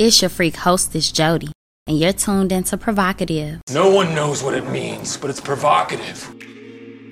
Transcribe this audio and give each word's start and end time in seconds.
It's 0.00 0.22
your 0.22 0.28
freak 0.28 0.54
hostess, 0.54 1.10
Jody, 1.10 1.48
and 1.88 1.98
you're 1.98 2.12
tuned 2.12 2.52
into 2.52 2.76
Provocative. 2.76 3.60
No 3.72 3.90
one 3.90 4.14
knows 4.14 4.44
what 4.44 4.54
it 4.54 4.70
means, 4.70 5.16
but 5.16 5.28
it's 5.28 5.40
provocative. 5.40 6.24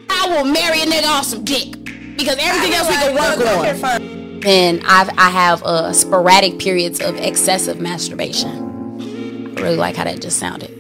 I 0.09 0.29
will 0.29 0.45
marry 0.45 0.83
a 0.83 0.85
nigga 0.85 1.09
off 1.09 1.25
some 1.25 1.45
dick 1.45 1.73
because 2.17 2.37
everything 2.39 2.75
else 2.75 2.89
we 2.89 2.95
can 2.95 3.15
work 3.17 4.01
on. 4.01 4.45
And 4.47 4.85
I've, 4.87 5.09
I 5.19 5.31
have 5.31 5.65
uh, 5.65 5.93
sporadic 5.93 6.61
periods 6.61 7.01
of 7.01 7.17
excessive 7.17 7.81
masturbation. 7.81 9.59
I 9.59 9.63
really 9.63 9.75
like 9.75 9.97
how 9.97 10.05
that 10.05 10.23
just 10.23 10.39
sounded. 10.39 10.71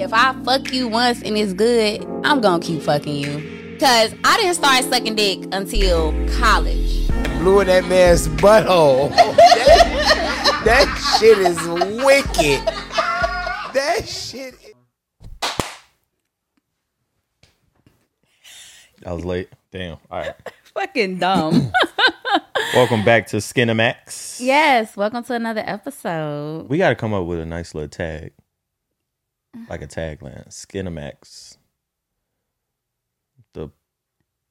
If 0.00 0.14
I 0.14 0.34
fuck 0.42 0.72
you 0.72 0.88
once 0.88 1.20
and 1.20 1.36
it's 1.36 1.52
good, 1.52 2.02
I'm 2.24 2.40
gonna 2.40 2.62
keep 2.62 2.80
fucking 2.80 3.14
you. 3.14 3.76
Cause 3.78 4.14
I 4.24 4.38
didn't 4.38 4.54
start 4.54 4.84
sucking 4.84 5.16
dick 5.16 5.40
until 5.52 6.12
college. 6.38 7.08
Blew 7.40 7.60
in 7.60 7.66
that 7.66 7.84
man's 7.84 8.26
butthole. 8.26 9.12
that, 10.66 10.84
that 10.84 11.18
shit 11.20 11.38
is 11.38 11.56
wicked. 12.04 12.66
That 13.74 14.08
shit. 14.08 14.54
Is- 14.54 14.72
I 19.04 19.12
was 19.12 19.24
late. 19.24 19.48
Damn. 19.70 19.98
All 20.10 20.18
right. 20.20 20.34
Fucking 20.74 21.18
dumb. 21.18 21.70
Welcome 22.74 23.04
back 23.04 23.28
to 23.28 23.36
Skinemax. 23.36 24.40
yes, 24.40 24.96
welcome 24.96 25.22
to 25.24 25.34
another 25.34 25.62
episode. 25.64 26.68
We 26.68 26.78
got 26.78 26.88
to 26.90 26.94
come 26.96 27.14
up 27.14 27.24
with 27.26 27.38
a 27.38 27.46
nice 27.46 27.74
little 27.74 27.88
tag, 27.88 28.32
like 29.70 29.82
a 29.82 29.86
tagline. 29.86 30.48
Skinemax. 30.48 31.56
The 33.54 33.70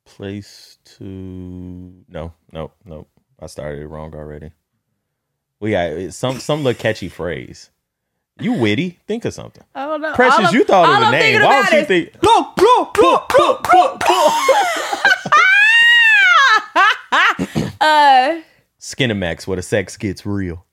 place 0.06 0.80
to 0.98 1.04
no, 1.04 2.34
no, 2.52 2.72
no. 2.86 3.08
I 3.40 3.48
started 3.48 3.82
it 3.82 3.88
wrong 3.88 4.16
already. 4.16 4.52
We 5.66 5.72
got 5.72 6.14
some 6.14 6.40
some 6.40 6.64
little 6.64 6.80
catchy 6.80 7.10
phrase. 7.10 7.72
You 8.40 8.54
witty? 8.54 9.00
Think 9.08 9.26
of 9.26 9.34
something. 9.34 9.64
I 9.74 9.88
don't 9.88 10.00
know. 10.00 10.14
Precious, 10.14 10.46
All 10.46 10.54
you 10.54 10.64
thought 10.64 11.02
of 11.02 11.08
a 11.08 11.12
name. 11.12 11.42
Why 11.42 11.64
don't 11.64 11.80
you 11.80 11.86
think? 11.86 12.20
Blow, 12.22 12.54
blow, 12.56 12.92
blow, 12.94 13.26
blow, 13.28 13.60
blow, 13.64 13.98
blow. 13.98 14.28
Uh, 17.82 18.42
Skinemax, 18.80 19.48
where 19.48 19.56
the 19.56 19.64
sex 19.64 19.98
gets 19.98 20.24
real. 20.24 20.64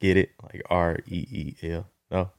Get 0.00 0.16
it? 0.16 0.30
Like 0.42 0.62
R 0.68 0.98
E 1.06 1.54
E 1.62 1.68
L. 1.70 1.86
No. 2.10 2.30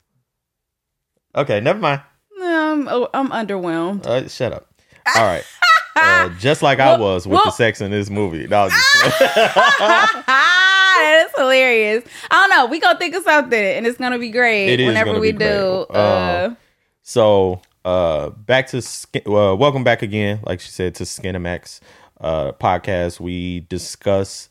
Okay, 1.34 1.62
never 1.62 1.80
mind. 1.80 2.02
um, 2.44 2.90
oh, 2.92 3.08
I'm 3.14 3.30
underwhelmed. 3.30 4.06
Uh, 4.06 4.28
shut 4.28 4.52
up. 4.52 4.68
All 5.16 5.24
right. 5.24 5.46
Uh, 5.94 6.30
just 6.40 6.62
like 6.64 6.80
I 6.80 6.98
was 6.98 7.28
with 7.28 7.44
the 7.44 7.52
sex 7.52 7.82
in 7.82 7.92
this 7.92 8.10
movie. 8.10 8.48
No, 8.48 8.62
I 8.62 8.64
was 8.64 8.74
just 8.74 10.28
playing. 10.96 11.12
that 11.12 11.26
is 11.28 11.32
hilarious. 11.40 12.04
I 12.30 12.36
don't 12.36 12.50
know. 12.58 12.66
We 12.68 12.80
gonna 12.80 13.00
think 13.00 13.16
of 13.16 13.24
something, 13.24 13.60
and 13.60 13.86
it's 13.88 13.98
gonna 13.98 14.20
be 14.20 14.30
great 14.30 14.70
It 14.70 14.80
is 14.80 14.88
whenever 14.88 15.20
we 15.20 15.32
be 15.32 15.40
do. 15.40 15.86
great. 15.90 15.98
Uh, 16.00 16.46
Um, 16.48 16.58
so, 17.04 17.62
uh, 17.84 18.30
back 18.30 18.68
to 18.68 18.82
skin, 18.82 19.24
uh, 19.26 19.56
welcome 19.56 19.84
back 19.84 20.02
again, 20.02 20.40
like 20.46 20.60
she 20.62 20.70
said, 20.70 20.96
to 20.96 21.04
Skinemax 21.04 21.80
uh, 22.20 22.52
podcast. 22.54 23.20
We 23.20 23.62
discuss 23.62 24.50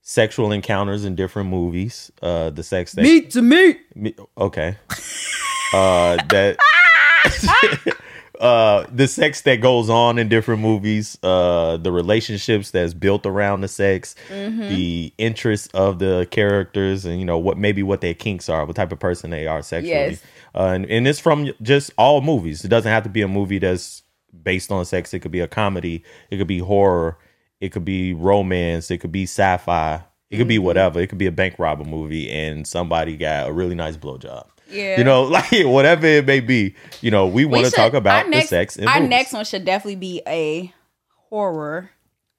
sexual 0.00 0.52
encounters 0.52 1.04
in 1.04 1.14
different 1.16 1.50
movies. 1.50 2.10
Uh, 2.22 2.50
the 2.50 2.62
sex 2.62 2.92
that 2.92 3.02
meat 3.02 3.30
to 3.32 3.42
meat. 3.42 3.80
Me, 3.94 4.14
okay. 4.36 4.76
Uh, 5.74 6.16
that 6.30 6.56
uh, 8.38 8.86
the 8.92 9.08
sex 9.08 9.42
that 9.42 9.56
goes 9.56 9.90
on 9.90 10.18
in 10.18 10.28
different 10.28 10.60
movies, 10.60 11.18
uh, 11.22 11.76
the 11.76 11.90
relationships 11.90 12.70
that's 12.70 12.94
built 12.94 13.26
around 13.26 13.62
the 13.62 13.68
sex, 13.68 14.14
the 14.68 15.12
interests 15.18 15.68
of 15.74 15.98
the 15.98 16.26
characters, 16.30 17.04
and 17.04 17.18
you 17.18 17.24
know 17.24 17.38
what 17.38 17.58
maybe 17.58 17.82
what 17.82 18.00
their 18.00 18.14
kinks 18.14 18.48
are, 18.48 18.64
what 18.64 18.76
type 18.76 18.92
of 18.92 18.98
person 18.98 19.30
they 19.30 19.46
are 19.46 19.62
sexually. 19.62 19.92
Yes. 19.92 20.22
Uh, 20.54 20.72
and, 20.74 20.86
and 20.86 21.08
it's 21.08 21.18
from 21.20 21.50
just 21.62 21.90
all 21.98 22.20
movies. 22.20 22.64
It 22.64 22.68
doesn't 22.68 22.90
have 22.90 23.02
to 23.04 23.08
be 23.08 23.22
a 23.22 23.28
movie 23.28 23.58
that's 23.58 24.02
based 24.42 24.70
on 24.70 24.84
sex. 24.84 25.12
It 25.12 25.20
could 25.20 25.32
be 25.32 25.40
a 25.40 25.48
comedy. 25.48 26.04
It 26.30 26.38
could 26.38 26.46
be 26.46 26.58
horror. 26.58 27.18
It 27.60 27.70
could 27.70 27.84
be 27.84 28.14
romance. 28.14 28.90
It 28.90 28.98
could 28.98 29.12
be 29.12 29.24
sci-fi. 29.24 30.04
It 30.30 30.36
could 30.36 30.48
be 30.48 30.58
whatever. 30.58 31.00
It 31.00 31.08
could 31.08 31.18
be 31.18 31.26
a 31.26 31.32
bank 31.32 31.58
robber 31.58 31.84
movie, 31.84 32.30
and 32.30 32.66
somebody 32.66 33.16
got 33.16 33.48
a 33.48 33.52
really 33.52 33.74
nice 33.74 33.96
blowjob. 33.96 34.46
Yeah. 34.70 34.98
You 34.98 35.04
know, 35.04 35.22
like 35.24 35.50
whatever 35.64 36.06
it 36.06 36.26
may 36.26 36.40
be. 36.40 36.74
You 37.00 37.10
know, 37.10 37.26
we 37.26 37.44
want 37.44 37.64
to 37.66 37.70
talk 37.70 37.94
about 37.94 38.28
next, 38.28 38.46
the 38.46 38.56
sex 38.56 38.76
in 38.76 38.86
Our 38.88 38.96
movies. 38.96 39.10
next 39.10 39.32
one 39.32 39.44
should 39.44 39.64
definitely 39.64 39.96
be 39.96 40.22
a 40.26 40.72
horror. 41.30 41.90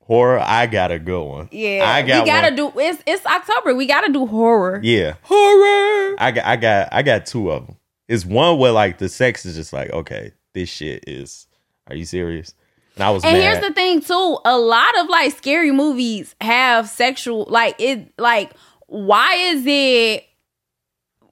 horror. 0.01 0.39
I 0.39 0.65
got 0.67 0.91
a 0.91 0.99
good 0.99 1.23
one. 1.23 1.49
Yeah, 1.51 1.83
I 1.89 2.01
got 2.01 2.23
we 2.23 2.29
gotta 2.29 2.61
one. 2.63 2.73
do. 2.73 2.79
It's 2.79 3.03
it's 3.05 3.25
October. 3.25 3.75
We 3.75 3.85
gotta 3.87 4.11
do 4.11 4.25
horror. 4.25 4.79
Yeah, 4.83 5.15
Horror. 5.23 6.15
I 6.19 6.31
got, 6.31 6.45
I 6.45 6.55
got, 6.55 6.89
I 6.91 7.01
got 7.01 7.25
two 7.25 7.51
of 7.51 7.65
them. 7.67 7.75
It's 8.07 8.25
one 8.25 8.57
where 8.57 8.71
like 8.71 8.97
the 8.97 9.09
sex 9.09 9.45
is 9.45 9.55
just 9.55 9.71
like, 9.73 9.91
okay, 9.91 10.31
this 10.53 10.69
shit 10.69 11.03
is. 11.07 11.47
Are 11.87 11.95
you 11.95 12.05
serious? 12.05 12.53
And 12.95 13.03
I 13.03 13.11
was 13.11 13.23
And 13.23 13.33
mad. 13.37 13.41
here's 13.41 13.65
the 13.67 13.73
thing 13.73 14.01
too. 14.01 14.37
A 14.45 14.57
lot 14.57 14.97
of 14.99 15.07
like 15.09 15.35
scary 15.37 15.71
movies 15.71 16.35
have 16.41 16.89
sexual 16.89 17.45
like 17.49 17.75
it 17.79 18.11
like 18.17 18.51
why 18.87 19.35
is 19.35 19.63
it 19.65 20.25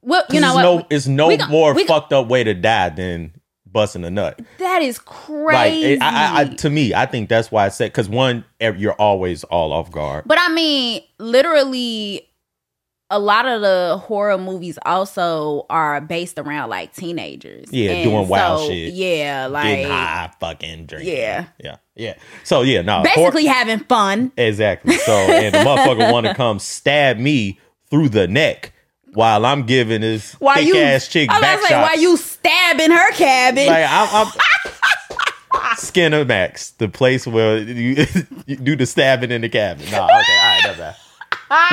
well 0.02 0.24
you 0.30 0.40
know 0.40 0.48
it's 0.48 0.54
what 0.54 0.62
no, 0.62 0.86
it's 0.90 1.06
no 1.06 1.36
gon- 1.36 1.50
more 1.50 1.74
we 1.74 1.84
gon- 1.86 2.00
fucked 2.00 2.12
up 2.12 2.28
way 2.28 2.44
to 2.44 2.54
die 2.54 2.88
than 2.90 3.32
busting 3.70 4.04
a 4.04 4.10
nut. 4.10 4.40
that 4.58 4.80
is 4.82 4.96
Like, 4.98 5.04
crazy. 5.06 5.92
it, 5.94 6.02
I, 6.02 6.08
I, 6.08 6.40
I, 6.40 6.44
to 6.46 6.70
me, 6.70 6.94
I 6.94 7.04
think 7.04 7.28
that's 7.28 7.50
why 7.52 7.66
I 7.66 7.68
said 7.68 7.92
because 7.92 8.08
one, 8.08 8.44
you're 8.60 8.94
always 8.94 9.44
all 9.44 9.72
off 9.72 9.90
guard. 9.92 10.24
but 10.26 10.38
I 10.40 10.48
mean 10.52 11.02
literally 11.18 12.24
a 13.10 13.18
lot 13.18 13.46
of 13.46 13.62
the 13.62 13.96
horror 14.06 14.36
movies 14.36 14.78
also 14.84 15.64
are 15.70 15.98
based 16.00 16.38
around 16.38 16.68
like 16.68 16.94
teenagers. 16.94 17.72
Yeah, 17.72 17.92
And 17.92 18.10
doing 18.10 18.28
wild 18.28 18.60
so, 18.60 18.68
shit. 18.68 18.92
Yeah, 18.92 19.46
like 19.46 19.64
Getting 19.64 19.86
high, 19.90 20.30
fucking 20.40 20.86
drinking. 20.86 21.14
Yeah. 21.16 21.46
yeah, 21.62 21.76
yeah. 21.94 22.14
So 22.44 22.60
yeah, 22.62 22.82
no, 22.82 23.02
basically 23.02 23.46
having 23.46 23.78
fun. 23.80 24.30
Exactly. 24.36 24.94
So, 24.96 25.12
and 25.12 25.54
the 25.54 25.58
motherfucker 25.60 26.12
want 26.12 26.26
to 26.26 26.34
come 26.34 26.58
stab 26.58 27.16
me 27.18 27.58
through 27.90 28.10
the 28.10 28.28
neck 28.28 28.72
while 29.18 29.44
I'm 29.44 29.66
giving 29.66 30.02
this 30.02 30.34
Why 30.34 30.54
thick 30.54 30.66
you 30.68 30.76
ass 30.76 31.08
chick 31.08 31.28
I 31.28 31.40
back 31.40 31.58
say, 31.62 31.70
shots. 31.70 31.96
why 31.96 32.00
you 32.00 32.16
stabbing 32.16 32.92
her 32.92 33.10
cabin? 33.14 33.66
like 33.66 33.84
I'm, 33.90 34.08
I'm 34.14 34.26
Skinemax, 35.76 36.76
the 36.76 36.88
place 36.88 37.26
where 37.26 37.58
you, 37.58 38.06
you 38.46 38.54
do 38.54 38.76
the 38.76 38.86
stabbing 38.86 39.32
in 39.32 39.40
the 39.40 39.48
cabin. 39.48 39.90
No, 39.90 40.04
okay, 40.04 40.04
all 40.04 40.08
right, 40.14 40.60
that's 40.62 40.78
that. 40.78 40.96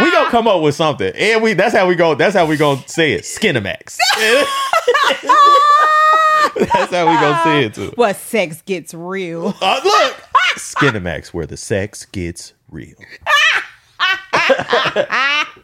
We 0.02 0.12
gonna 0.12 0.32
come 0.32 0.48
up 0.48 0.64
with 0.64 0.74
something, 0.74 1.14
and 1.16 1.44
we 1.44 1.54
that's 1.54 1.76
how 1.76 1.88
we 1.88 1.94
go. 1.94 2.16
That's 2.16 2.36
how 2.36 2.48
we 2.48 2.58
gonna 2.58 2.82
say 2.88 3.14
it. 3.14 3.22
Skinemax. 3.22 3.98
that's 6.74 6.92
how 6.92 7.08
we 7.08 7.14
gonna 7.14 7.44
say 7.44 7.66
it 7.66 7.76
too. 7.76 7.92
what 7.94 8.16
sex 8.16 8.64
gets 8.64 8.96
real. 8.96 9.54
Uh, 9.62 9.82
look, 9.84 10.24
Skinemax, 10.56 11.28
where 11.28 11.46
the 11.46 11.58
sex 11.58 12.06
gets 12.06 12.54
real. 12.72 12.96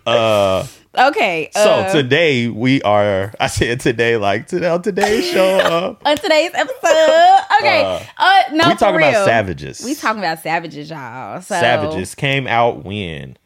Okay. 0.08 1.50
So 1.54 1.60
uh, 1.72 1.92
today 1.92 2.48
we 2.48 2.82
are. 2.82 3.34
I 3.40 3.48
said 3.48 3.80
today, 3.80 4.18
like 4.18 4.48
today 4.48 4.68
on 4.70 4.82
today's 4.82 5.26
show. 5.30 5.60
Uh, 5.62 5.96
on 6.06 6.18
today's 6.18 6.52
episode. 6.54 7.38
Okay. 7.62 7.84
Uh, 7.84 8.00
Uh, 8.18 8.42
no, 8.54 8.70
we 8.70 8.76
talking 8.76 8.96
real. 8.98 9.10
about 9.10 9.26
savages. 9.26 9.84
We 9.86 9.94
talking 9.94 10.20
about 10.20 10.40
savages, 10.40 10.90
y'all. 10.90 11.40
So, 11.42 11.54
savages 11.60 12.16
came 12.16 12.48
out 12.48 12.84
when? 12.84 13.38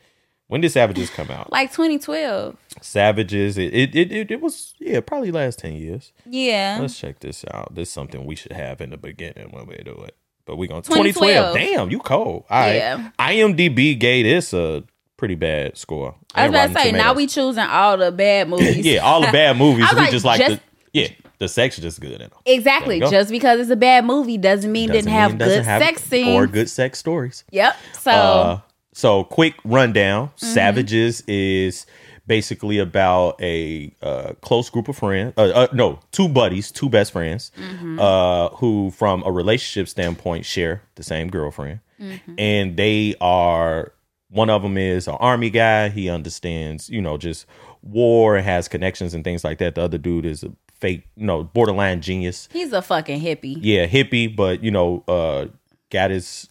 When 0.47 0.61
did 0.61 0.71
Savages 0.71 1.09
come 1.09 1.31
out? 1.31 1.51
Like 1.51 1.71
2012. 1.71 2.55
Savages. 2.81 3.57
It 3.57 3.73
it, 3.73 3.95
it 3.95 4.11
it 4.11 4.31
it 4.31 4.41
was 4.41 4.73
yeah 4.79 4.99
probably 5.01 5.31
last 5.31 5.59
ten 5.59 5.73
years. 5.73 6.13
Yeah. 6.25 6.77
Let's 6.79 6.97
check 6.97 7.19
this 7.19 7.43
out. 7.51 7.73
This 7.75 7.89
is 7.89 7.93
something 7.93 8.25
we 8.25 8.35
should 8.35 8.51
have 8.53 8.79
in 8.79 8.91
the 8.91 8.97
beginning 8.97 9.49
when 9.51 9.65
we 9.65 9.75
do 9.83 9.91
it. 10.07 10.15
But 10.45 10.57
we 10.57 10.67
gonna 10.67 10.83
2012. 10.83 11.55
2012. 11.55 11.55
Damn, 11.55 11.89
you 11.91 11.99
cold. 11.99 12.45
All 12.49 12.59
right. 12.59 12.75
Yeah. 12.75 13.09
IMDb 13.19 13.99
gave 13.99 14.25
this 14.25 14.53
a 14.53 14.83
pretty 15.17 15.35
bad 15.35 15.77
score. 15.77 16.15
I 16.33 16.43
was 16.47 16.49
about 16.51 16.67
to 16.75 16.83
say, 16.83 16.91
now 16.91 17.13
we 17.13 17.27
choosing 17.27 17.63
all 17.63 17.97
the 17.97 18.11
bad 18.11 18.49
movies. 18.49 18.85
yeah, 18.85 18.99
all 18.99 19.21
the 19.21 19.31
bad 19.31 19.57
movies. 19.63 19.87
We 19.91 19.97
like, 19.97 20.11
just 20.11 20.25
like 20.25 20.39
just- 20.39 20.55
the 20.57 20.61
yeah, 20.93 21.07
the 21.39 21.47
sex 21.49 21.77
is 21.77 21.83
just 21.83 21.99
good 21.99 22.11
in 22.13 22.19
them. 22.19 22.31
Exactly. 22.45 22.99
There 22.99 23.07
you 23.07 23.11
go. 23.11 23.17
Just 23.19 23.29
because 23.29 23.59
it's 23.59 23.69
a 23.69 23.75
bad 23.75 24.05
movie 24.05 24.37
doesn't 24.37 24.71
mean 24.71 24.87
Doesn't 24.87 25.03
didn't 25.05 25.13
have 25.13 25.31
mean 25.31 25.37
doesn't 25.39 25.57
good 25.59 25.65
have- 25.65 25.81
sex 25.81 26.03
scenes. 26.03 26.29
or 26.29 26.47
good 26.47 26.69
sex 26.69 26.99
stories. 26.99 27.43
Yep. 27.51 27.75
So 27.99 28.11
Uh, 28.11 28.59
so 28.93 29.23
quick 29.25 29.55
rundown. 29.65 30.27
Mm-hmm. 30.27 30.45
Savages 30.53 31.21
is 31.27 31.85
basically 32.27 32.79
about 32.79 33.35
a 33.41 33.93
uh, 34.01 34.33
close 34.41 34.69
group 34.69 34.87
of 34.87 34.97
friends. 34.97 35.33
Uh, 35.37 35.41
uh, 35.53 35.67
no, 35.73 35.99
two 36.11 36.29
buddies, 36.29 36.71
two 36.71 36.87
best 36.89 37.11
friends, 37.11 37.51
Mm-hmm. 37.57 37.99
uh, 37.99 38.49
who, 38.49 38.89
from 38.91 39.21
a 39.25 39.31
relationship 39.31 39.89
standpoint, 39.89 40.45
share 40.45 40.81
the 40.95 41.03
same 41.03 41.29
girlfriend, 41.29 41.81
Mm-hmm. 41.99 42.35
and 42.37 42.77
they 42.77 43.15
are. 43.19 43.91
One 44.29 44.49
of 44.49 44.63
them 44.63 44.77
is 44.77 45.07
an 45.07 45.15
army 45.19 45.49
guy. 45.49 45.89
He 45.89 46.09
understands, 46.09 46.89
you 46.89 47.01
know, 47.01 47.17
just 47.17 47.45
war, 47.81 48.35
and 48.35 48.45
has 48.45 48.67
connections 48.67 49.13
and 49.13 49.23
things 49.23 49.43
like 49.43 49.59
that. 49.59 49.75
The 49.75 49.81
other 49.83 49.97
dude 49.97 50.25
is 50.25 50.43
a 50.43 50.51
fake, 50.73 51.07
you 51.15 51.25
know, 51.25 51.43
borderline 51.43 52.01
genius. 52.01 52.49
he's 52.51 52.73
a 52.73 52.81
fucking 52.81 53.21
hippie. 53.21 53.57
Yeah, 53.61 53.85
hippie, 53.87 54.35
but 54.35 54.63
you 54.63 54.71
know, 54.71 55.03
uh, 55.07 55.45
got 55.91 56.11
his 56.11 56.49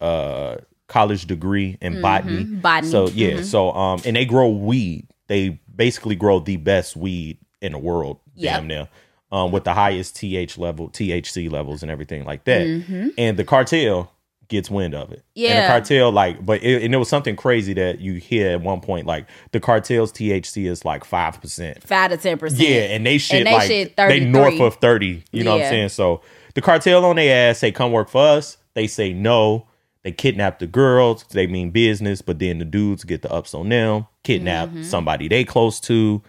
uh 0.00 0.56
college 0.88 1.26
degree 1.26 1.76
in 1.80 2.00
botany. 2.02 2.44
Mm-hmm. 2.44 2.60
Botany, 2.60 2.90
So 2.90 3.08
yeah, 3.08 3.42
so 3.42 3.70
um, 3.72 4.00
and 4.04 4.16
they 4.16 4.24
grow 4.24 4.48
weed. 4.48 5.06
they 5.28 5.60
basically 5.74 6.16
grow 6.16 6.40
the 6.40 6.56
best 6.56 6.96
weed 6.96 7.38
in 7.62 7.72
the 7.72 7.78
world, 7.78 8.18
Yep. 8.34 8.52
damn 8.54 8.66
near, 8.66 8.88
um, 9.30 9.52
with 9.52 9.64
the 9.64 9.74
highest 9.74 10.16
TH 10.16 10.58
level, 10.58 10.88
THC 10.88 11.50
levels, 11.50 11.82
and 11.82 11.90
everything 11.92 12.24
like 12.24 12.44
that. 12.44 13.12
And 13.18 13.36
the 13.36 13.44
cartel 13.44 14.10
gets 14.50 14.68
wind 14.70 14.94
of 14.94 15.10
it. 15.12 15.24
and 15.34 15.44
the 15.44 15.48
Mm-hmm. 15.48 15.68
Cartel 15.68 16.12
like, 16.12 16.44
but 16.44 16.62
it, 16.62 16.82
and 16.82 16.92
it 16.92 16.98
was 16.98 17.08
something 17.08 17.36
crazy 17.36 17.72
that 17.74 18.00
you 18.00 18.14
hear 18.14 18.50
at 18.50 18.60
one 18.60 18.80
point, 18.82 19.06
like 19.06 19.26
the 19.52 19.60
cartel's 19.60 20.12
THC 20.12 20.68
is 20.68 20.84
like 20.84 21.04
five 21.04 21.40
percent. 21.40 21.82
Five 21.82 22.10
to 22.10 22.18
ten 22.18 22.36
percent. 22.36 22.60
Yeah, 22.60 22.80
and 22.94 23.06
they 23.06 23.16
shit 23.16 23.44
they 23.46 23.52
like 23.52 23.66
shit 23.68 23.96
they 23.96 24.20
north 24.20 24.60
of 24.60 24.74
thirty. 24.76 25.24
You 25.32 25.44
know 25.44 25.52
what 25.56 25.62
I'm 25.64 25.70
saying? 25.70 25.88
So 25.88 26.20
the 26.54 26.60
cartel 26.60 27.04
on 27.06 27.16
their 27.16 27.50
ass 27.50 27.58
say, 27.58 27.72
"Come 27.72 27.92
work 27.92 28.10
for 28.10 28.22
us." 28.22 28.58
They 28.74 28.86
say 28.86 29.12
no. 29.14 29.66
They 30.02 30.12
kidnap 30.12 30.58
the 30.60 30.66
girls. 30.66 31.24
They 31.30 31.46
mean 31.46 31.70
business, 31.70 32.22
but 32.22 32.38
then 32.38 32.58
the 32.58 32.64
dudes 32.64 33.04
get 33.04 33.22
the 33.22 33.30
ups 33.32 33.54
on 33.54 33.68
them. 33.68 34.06
Kidnap 34.24 34.68
Mm-hmm. 34.70 34.82
somebody 34.82 35.28
they 35.28 35.44
close 35.44 35.80
to. 35.80 36.22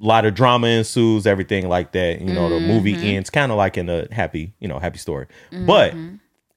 A 0.00 0.04
lot 0.06 0.24
of 0.24 0.34
drama 0.34 0.68
ensues, 0.68 1.26
everything 1.26 1.68
like 1.68 1.92
that. 1.92 2.20
You 2.22 2.32
know, 2.32 2.48
the 2.48 2.60
movie 2.60 2.94
Mm-hmm. 2.94 3.04
ends 3.04 3.28
kind 3.30 3.52
of 3.52 3.58
like 3.58 3.76
in 3.76 3.90
a 3.90 4.08
happy, 4.12 4.54
you 4.58 4.66
know, 4.66 4.78
happy 4.78 4.96
story. 4.98 5.26
But 5.66 5.94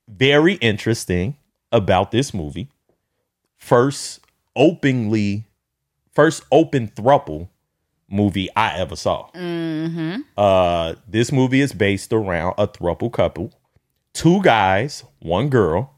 very 0.08 0.56
interesting 0.56 1.38
about 1.72 2.12
this 2.12 2.34
movie. 2.34 2.70
First 3.58 4.22
openly, 4.56 5.46
first 6.14 6.44
open 6.52 6.88
thruple 6.90 7.50
movie 8.10 8.50
I 8.56 8.78
ever 8.78 8.96
saw. 8.96 9.30
Mm-hmm. 9.32 10.22
Uh, 10.38 10.94
this 11.08 11.32
movie 11.32 11.62
is 11.62 11.74
based 11.74 12.14
around 12.14 12.54
a 12.58 12.68
thruple 12.68 13.12
couple, 13.12 13.52
two 14.14 14.42
guys, 14.42 15.04
one 15.20 15.50
girl. 15.50 15.92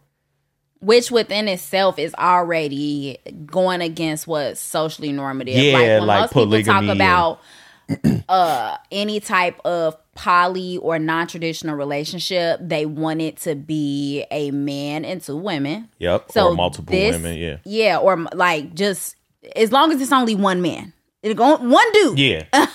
which 0.79 1.11
within 1.11 1.47
itself 1.47 1.97
is 1.99 2.13
already 2.15 3.17
going 3.45 3.81
against 3.81 4.27
what's 4.27 4.59
socially 4.59 5.11
normative. 5.11 5.55
Yeah, 5.55 5.99
when 5.99 6.07
like 6.07 6.19
most 6.21 6.33
people 6.33 6.63
talk 6.63 6.83
about 6.85 7.41
uh 8.29 8.77
any 8.91 9.19
type 9.19 9.59
of 9.65 9.95
poly 10.15 10.77
or 10.77 10.97
non-traditional 10.99 11.75
relationship, 11.75 12.59
they 12.61 12.85
want 12.85 13.21
it 13.21 13.37
to 13.37 13.55
be 13.55 14.25
a 14.31 14.51
man 14.51 15.05
and 15.05 15.21
two 15.21 15.37
women. 15.37 15.89
Yep, 15.99 16.31
So 16.31 16.47
or 16.49 16.55
multiple 16.55 16.91
this- 16.93 17.15
women. 17.15 17.37
Yeah, 17.37 17.57
Yeah, 17.65 17.97
or 17.99 18.17
like 18.33 18.73
just 18.73 19.15
as 19.55 19.71
long 19.71 19.91
as 19.91 20.01
it's 20.01 20.11
only 20.11 20.35
one 20.35 20.61
man. 20.61 20.93
It 21.23 21.35
go 21.35 21.57
one 21.57 21.91
dude. 21.93 22.19
yeah. 22.19 22.43
and 22.53 22.67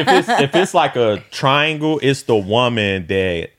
if 0.00 0.08
it's 0.08 0.28
if 0.28 0.54
it's 0.54 0.74
like 0.74 0.96
a 0.96 1.22
triangle, 1.30 2.00
it's 2.02 2.22
the 2.24 2.36
woman 2.36 3.06
that 3.08 3.50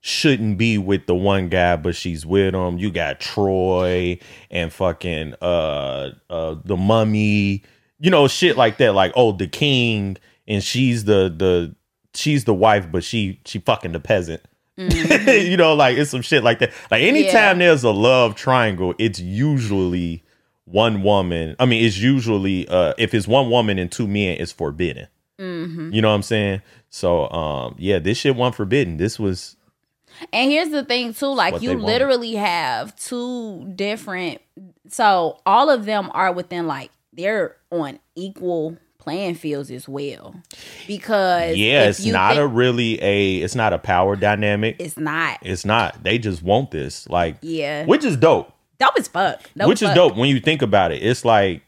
shouldn't 0.00 0.56
be 0.56 0.78
with 0.78 1.06
the 1.06 1.14
one 1.14 1.48
guy, 1.48 1.76
but 1.76 1.94
she's 1.96 2.24
with 2.24 2.54
him. 2.54 2.78
You 2.78 2.90
got 2.90 3.20
Troy 3.20 4.18
and 4.50 4.72
fucking 4.72 5.34
uh 5.42 6.10
uh 6.30 6.54
the 6.64 6.76
mummy, 6.76 7.64
you 7.98 8.10
know, 8.10 8.28
shit 8.28 8.56
like 8.56 8.78
that. 8.78 8.94
Like, 8.94 9.12
oh, 9.16 9.32
the 9.32 9.48
king, 9.48 10.16
and 10.48 10.64
she's 10.64 11.04
the 11.04 11.32
the 11.36 11.76
she's 12.14 12.44
the 12.44 12.54
wife, 12.54 12.90
but 12.90 13.04
she 13.04 13.40
she 13.44 13.60
fucking 13.60 13.92
the 13.92 14.00
peasant. 14.00 14.42
you 14.76 15.56
know, 15.56 15.74
like 15.74 15.96
it's 15.98 16.10
some 16.10 16.22
shit 16.22 16.42
like 16.44 16.60
that. 16.60 16.72
Like 16.90 17.02
anytime 17.02 17.58
there's 17.58 17.82
a 17.84 17.90
love 17.90 18.34
triangle, 18.36 18.94
it's 18.98 19.18
usually 19.20 20.22
one 20.64 21.02
woman. 21.02 21.56
I 21.58 21.66
mean, 21.66 21.84
it's 21.84 21.98
usually 21.98 22.66
uh 22.68 22.94
if 22.98 23.12
it's 23.14 23.26
one 23.28 23.50
woman 23.50 23.78
and 23.78 23.90
two 23.90 24.06
men, 24.08 24.36
it's 24.40 24.52
forbidden. 24.52 25.06
You 25.40 26.02
know 26.02 26.08
what 26.08 26.14
I'm 26.16 26.22
saying? 26.22 26.62
So 26.90 27.28
um 27.30 27.74
yeah, 27.78 27.98
this 27.98 28.18
shit 28.18 28.34
wasn't 28.36 28.56
forbidden. 28.56 28.96
This 28.96 29.18
was 29.18 29.56
And 30.32 30.50
here's 30.50 30.70
the 30.70 30.84
thing 30.84 31.12
too, 31.14 31.26
like 31.26 31.60
you 31.62 31.70
wanted. 31.70 31.84
literally 31.84 32.34
have 32.34 32.94
two 32.96 33.64
different 33.74 34.40
so 34.88 35.40
all 35.44 35.70
of 35.70 35.84
them 35.84 36.10
are 36.14 36.32
within 36.32 36.66
like 36.66 36.90
they're 37.12 37.56
on 37.70 37.98
equal 38.14 38.76
playing 39.08 39.34
fields 39.36 39.70
as 39.70 39.88
well. 39.88 40.34
Because 40.86 41.56
yeah, 41.56 41.84
it's 41.88 42.04
not 42.04 42.36
a 42.36 42.46
really 42.46 43.02
a 43.02 43.36
it's 43.38 43.54
not 43.54 43.72
a 43.72 43.78
power 43.78 44.16
dynamic. 44.16 44.76
it's 44.78 44.98
not. 44.98 45.38
It's 45.40 45.64
not. 45.64 46.04
They 46.04 46.18
just 46.18 46.42
want 46.42 46.70
this. 46.70 47.08
Like 47.08 47.36
Yeah. 47.40 47.86
which 47.86 48.04
is 48.04 48.16
dope. 48.18 48.52
Dope 48.78 48.92
as 48.98 49.08
fuck. 49.08 49.40
Dope 49.56 49.68
which 49.68 49.82
as 49.82 49.88
is 49.90 49.94
dope 49.94 50.14
when 50.16 50.28
you 50.28 50.40
think 50.40 50.60
about 50.60 50.92
it. 50.92 51.02
It's 51.02 51.24
like 51.24 51.62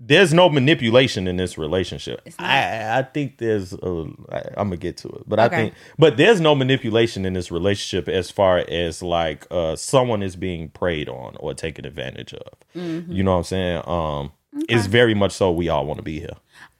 there's 0.00 0.32
no 0.32 0.48
manipulation 0.48 1.26
in 1.26 1.36
this 1.36 1.56
relationship. 1.58 2.20
I 2.38 2.98
I 2.98 3.02
think 3.02 3.38
there's 3.38 3.72
a, 3.72 4.06
I, 4.30 4.38
I'm 4.56 4.68
gonna 4.68 4.76
get 4.76 4.96
to 4.98 5.08
it, 5.08 5.28
but 5.28 5.38
Okay. 5.40 5.44
I 5.46 5.58
think 5.60 5.74
but 5.98 6.16
there's 6.16 6.40
no 6.40 6.54
manipulation 6.54 7.24
in 7.24 7.32
this 7.34 7.50
relationship 7.52 8.08
as 8.08 8.30
far 8.30 8.58
as 8.68 9.02
like 9.02 9.46
uh 9.50 9.74
someone 9.76 10.22
is 10.22 10.34
being 10.36 10.68
preyed 10.70 11.08
on 11.08 11.36
or 11.40 11.54
taken 11.54 11.84
advantage 11.84 12.34
of. 12.34 12.48
Mm-hmm. 12.76 13.10
You 13.12 13.22
know 13.22 13.32
what 13.32 13.38
I'm 13.38 13.44
saying? 13.44 13.82
Um, 13.86 14.32
it's 14.68 14.86
very 14.86 15.14
much 15.14 15.32
so 15.32 15.50
we 15.52 15.68
all 15.68 15.84
want 15.86 15.98
to 15.98 16.02
be 16.02 16.20
here. 16.20 16.36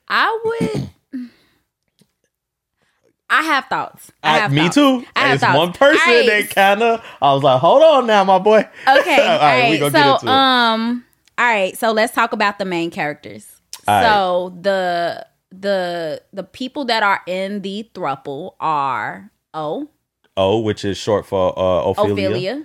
I 0.09 0.41
would 0.45 0.89
I 3.31 3.43
have 3.43 3.67
thoughts. 3.67 4.11
I 4.23 4.37
I- 4.37 4.39
have 4.41 4.53
me 4.53 4.63
thoughts. 4.63 4.75
too. 4.75 5.05
I 5.15 5.21
have 5.21 5.35
It's 5.35 5.45
thoughts. 5.45 5.57
one 5.59 5.73
person 5.73 6.01
All 6.09 6.15
right. 6.15 6.27
that 6.27 6.51
kind 6.55 6.83
of 6.83 7.05
I 7.21 7.35
was 7.35 7.43
like, 7.43 7.61
hold 7.61 7.83
on 7.83 8.07
now, 8.07 8.25
my 8.25 8.39
boy. 8.39 8.61
Okay. 8.89 8.89
all 8.89 8.99
all 8.99 9.39
right, 9.39 9.63
right. 9.71 9.79
gonna 9.81 9.91
get 9.93 10.21
So 10.23 10.29
um 10.29 11.05
all 11.37 11.47
right, 11.47 11.77
so 11.77 11.93
let's 11.93 12.13
talk 12.15 12.33
about 12.33 12.59
the 12.59 12.65
main 12.65 12.91
characters. 12.91 13.47
All 13.87 14.03
so 14.51 14.57
the 14.61 15.27
the 15.51 16.23
the 16.33 16.43
people 16.43 16.85
that 16.87 17.03
are 17.03 17.21
in 17.27 17.61
the 17.63 17.89
thruple 17.95 18.55
are 18.61 19.31
O, 19.55 19.89
O, 20.37 20.59
which 20.61 20.85
is 20.85 20.97
short 20.99 21.27
for 21.27 21.57
uh, 21.59 21.83
Ophelia, 21.91 22.13
Ophelia, 22.29 22.65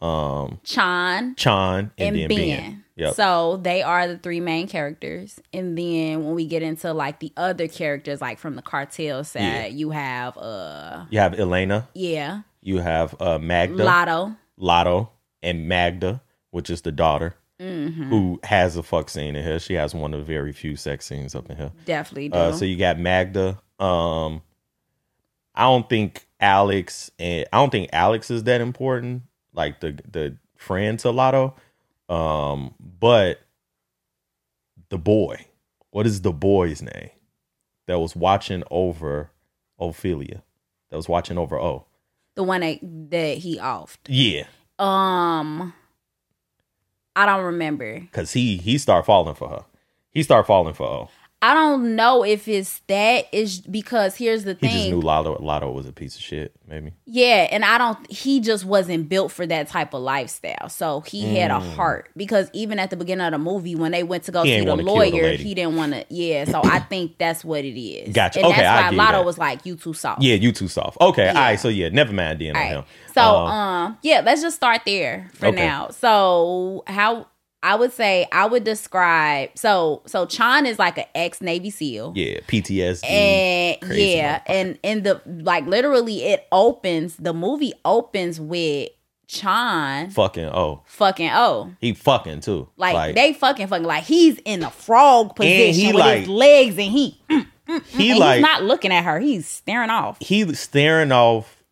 um, 0.00 0.60
Chon, 0.64 1.34
Chon, 1.36 1.90
and, 1.98 2.16
and, 2.16 2.28
Ben. 2.28 2.38
Ben. 2.38 2.84
Yep. 2.96 3.14
So 3.14 3.58
they 3.62 3.82
are 3.82 4.08
the 4.08 4.16
three 4.18 4.40
main 4.40 4.66
characters. 4.68 5.38
And 5.52 5.76
then 5.76 6.24
when 6.24 6.34
we 6.34 6.46
get 6.46 6.62
into 6.62 6.92
like 6.94 7.20
the 7.20 7.30
other 7.36 7.68
characters, 7.68 8.20
like 8.22 8.38
from 8.38 8.56
the 8.56 8.62
cartel 8.62 9.22
side, 9.22 9.40
Yeah. 9.42 9.66
you 9.66 9.90
have 9.90 10.36
uh 10.38 11.04
you 11.10 11.18
have 11.18 11.38
Elena. 11.38 11.88
yeah, 11.94 12.40
You 12.62 12.78
have 12.78 13.14
uh, 13.20 13.38
Magda, 13.38 13.84
Lado. 13.84 14.34
Lado, 14.56 15.10
and 15.42 15.68
Magda, 15.68 16.22
which 16.50 16.70
is 16.70 16.80
the 16.82 16.92
daughter, 16.92 17.34
Mm-hmm. 17.60 18.08
who 18.10 18.40
has 18.44 18.76
a 18.76 18.82
fuck 18.82 19.08
scene 19.10 19.34
in 19.36 19.42
here. 19.44 19.58
She 19.58 19.74
has 19.74 19.94
one 19.94 20.12
of 20.14 20.20
the 20.20 20.26
very 20.26 20.52
few 20.52 20.76
sex 20.76 21.06
scenes 21.06 21.34
up 21.34 21.48
in 21.50 21.56
here. 21.56 21.72
Definitely 21.86 22.28
do. 22.30 22.38
Uh, 22.38 22.52
so 22.52 22.64
you 22.66 22.76
got 22.76 22.98
Magda. 22.98 23.58
Um, 23.78 24.42
I 25.54 25.62
don't 25.62 25.88
think 25.88 26.26
Alex 26.40 27.10
and 27.18 27.46
I 27.52 27.58
don't 27.58 27.70
think 27.70 27.90
Alex 27.92 28.30
is 28.30 28.44
that 28.44 28.60
important. 28.60 29.22
Like 29.54 29.80
the 29.80 29.98
the 30.10 30.36
friend 30.56 30.98
to 31.00 31.10
Lado. 31.10 31.54
Um, 32.08 32.74
but 32.80 33.40
the 34.90 34.98
boy, 34.98 35.46
what 35.90 36.06
is 36.06 36.20
the 36.22 36.32
boy's 36.32 36.82
name 36.82 37.10
that 37.86 37.98
was 37.98 38.14
watching 38.14 38.62
over 38.70 39.30
Ophelia? 39.78 40.42
That 40.90 40.96
was 40.96 41.08
watching 41.08 41.36
over 41.38 41.58
O. 41.60 41.86
the 42.36 42.42
one 42.44 42.60
that, 42.60 42.78
that 43.10 43.38
he 43.38 43.58
offed. 43.58 43.98
Yeah, 44.06 44.44
Um 44.78 45.72
I 47.16 47.24
don't 47.26 47.44
remember. 47.44 47.98
because 48.00 48.32
he 48.32 48.56
he 48.58 48.78
started 48.78 49.04
falling 49.04 49.34
for 49.34 49.48
her. 49.48 49.64
He 50.12 50.22
started 50.22 50.46
falling 50.46 50.74
for 50.74 50.86
O. 50.86 51.08
I 51.46 51.54
don't 51.54 51.94
know 51.94 52.24
if 52.24 52.48
it's 52.48 52.80
that 52.88 53.26
is 53.32 53.60
because 53.60 54.16
here's 54.16 54.42
the 54.42 54.54
thing. 54.56 54.70
He 54.70 54.76
just 54.78 54.90
knew 54.90 55.00
Lado 55.00 55.36
Lado 55.40 55.70
was 55.70 55.86
a 55.86 55.92
piece 55.92 56.16
of 56.16 56.22
shit. 56.22 56.52
Maybe. 56.66 56.92
Yeah, 57.04 57.46
and 57.52 57.64
I 57.64 57.78
don't 57.78 58.10
he 58.10 58.40
just 58.40 58.64
wasn't 58.64 59.08
built 59.08 59.30
for 59.30 59.46
that 59.46 59.68
type 59.68 59.94
of 59.94 60.02
lifestyle. 60.02 60.68
So 60.68 61.02
he 61.02 61.36
had 61.36 61.52
a 61.52 61.60
heart 61.60 62.10
because 62.16 62.50
even 62.52 62.80
at 62.80 62.90
the 62.90 62.96
beginning 62.96 63.24
of 63.26 63.30
the 63.30 63.38
movie 63.38 63.76
when 63.76 63.92
they 63.92 64.02
went 64.02 64.24
to 64.24 64.32
go 64.32 64.42
Mm. 64.42 64.46
He 64.46 64.58
see 64.58 64.64
the 64.64 64.70
wanna 64.72 64.82
the 64.82 64.90
lawyer, 64.90 65.32
he 65.36 65.54
didn't 65.54 65.76
want 65.76 65.92
to 65.92 66.04
yeah, 66.08 66.44
so 66.46 66.62
I 66.64 66.80
think 66.80 67.18
that's 67.18 67.44
what 67.44 67.64
it 67.64 67.78
is. 67.80 68.12
Gotcha. 68.12 68.40
And 68.40 68.46
Okay, 68.48 68.56
that's 68.62 68.84
I 68.84 68.90
why 68.90 68.96
Lado 68.96 69.18
that. 69.18 69.24
was 69.24 69.38
like 69.38 69.64
you 69.64 69.76
too 69.76 69.94
soft. 69.94 70.22
Yeah, 70.22 70.34
you 70.34 70.50
too 70.50 70.66
soft. 70.66 71.00
Okay, 71.00 71.28
all 71.28 71.34
Yeah. 71.34 71.40
right. 71.40 71.60
So 71.60 71.68
yeah, 71.68 71.90
never 71.90 72.12
mind 72.12 72.40
then 72.40 72.54
right. 72.54 72.68
him. 72.72 72.84
So 73.14 73.22
Um, 73.22 73.46
um 73.52 73.98
yeah, 74.02 74.22
let's 74.24 74.42
just 74.42 74.56
start 74.56 74.82
there 74.84 75.30
for 75.34 75.46
Okay. 75.46 75.56
now. 75.56 75.90
So 75.90 76.82
how 76.88 77.28
I 77.66 77.74
would 77.74 77.92
say 77.92 78.28
I 78.30 78.46
would 78.46 78.62
describe 78.62 79.50
so 79.56 80.02
so 80.06 80.24
Chon 80.24 80.66
is 80.66 80.78
like 80.78 80.98
an 80.98 81.06
ex 81.16 81.40
Navy 81.40 81.70
SEAL. 81.70 82.12
yeah, 82.14 82.38
PTSD. 82.46 83.04
And 83.04 83.92
yeah, 83.92 84.40
and 84.46 84.78
in 84.84 85.02
the 85.02 85.20
like 85.26 85.66
literally 85.66 86.22
it 86.22 86.46
opens 86.52 87.16
the 87.16 87.34
movie 87.34 87.72
opens 87.84 88.40
with 88.40 88.90
Chon 89.26 90.10
fucking 90.10 90.44
oh, 90.44 90.84
fucking 90.86 91.30
oh. 91.32 91.72
he 91.80 91.92
fucking 91.92 92.38
too. 92.38 92.68
Like, 92.76 93.16
they 93.16 93.32
fucking 93.32 93.66
fucking 93.66 93.84
like 93.84 94.04
he's 94.04 94.38
in 94.44 94.60
the 94.60 94.70
frog 94.70 95.34
position 95.34 95.88
with 95.88 95.96
like- 95.96 96.18
his 96.20 96.28
legs 96.28 96.78
and 96.78 96.92
he 96.92 97.20
mm, 97.28 97.46
mm, 97.66 97.80
mm, 97.80 97.86
he 97.86 98.10
and 98.12 98.20
like 98.20 98.34
he's 98.36 98.42
not 98.42 98.62
looking 98.62 98.92
at 98.92 99.04
her. 99.04 99.18
He's 99.18 99.48
staring 99.48 99.90
off. 99.90 100.18
he 100.20 100.44
was 100.44 100.60
staring 100.60 101.10
off, 101.10 101.64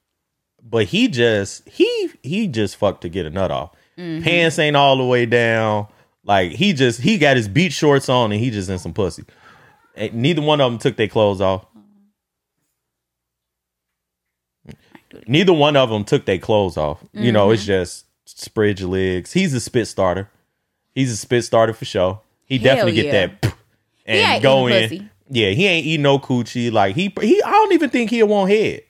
but 0.61 0.87
he 0.87 1.07
just 1.07 1.69
he 1.69 2.11
he 2.25 2.49
just 2.49 2.75
fucked 2.75 3.03
to 3.03 3.09
get 3.09 3.27
a 3.27 3.31
nut 3.31 3.53
off. 3.53 3.77
Mm-hmm. 3.99 4.25
Pants 4.25 4.59
ain't 4.59 4.77
all 4.77 4.97
the 4.97 5.05
way 5.05 5.27
down. 5.27 5.87
Like 6.25 6.53
he 6.53 6.73
just 6.73 7.01
he 7.01 7.19
got 7.19 7.37
his 7.37 7.49
beach 7.49 7.73
shorts 7.75 8.09
on 8.09 8.33
and 8.33 8.41
he 8.41 8.51
just 8.51 8.69
in 8.71 8.79
some 8.79 8.93
pussy. 8.95 9.25
And 9.95 10.15
neither 10.15 10.43
one 10.43 10.61
of 10.61 10.73
them 10.73 10.79
took 10.79 10.97
their 10.97 11.09
clothes 11.09 11.41
off. 11.41 11.67
Neither 15.29 15.53
one 15.53 15.77
of 15.77 15.91
them 15.91 16.05
took 16.05 16.25
their 16.25 16.39
clothes 16.39 16.77
off. 16.77 17.05
You 17.13 17.31
know, 17.31 17.47
Mm-hmm. 17.47 17.55
it's 17.55 17.65
just 17.65 18.07
spread 18.27 18.81
your 18.81 18.89
legs. 18.89 19.33
He's 19.33 19.55
a 19.55 19.61
spit 19.61 19.87
starter. 19.87 20.29
He's 20.95 21.13
a 21.13 21.17
spit 21.17 21.45
starter 21.45 21.73
for 21.73 21.85
sure. 21.85 22.21
He 22.47 22.59
Hell 22.59 22.77
definitely 22.77 23.03
get 23.03 23.13
that 23.41 23.55
and 24.07 24.43
go 24.43 24.67
in. 24.67 24.89
pussy. 24.89 25.09
Yeah, 25.31 25.51
he 25.51 25.67
ain't 25.67 25.87
eating 25.87 26.03
no 26.03 26.19
coochie. 26.19 26.71
Like 26.73 26.95
he 26.97 27.13
he 27.21 27.43
I 27.43 27.51
don't 27.51 27.73
even 27.73 27.91
think 27.91 28.11
he'll 28.11 28.27
want 28.29 28.51
head. 28.51 28.83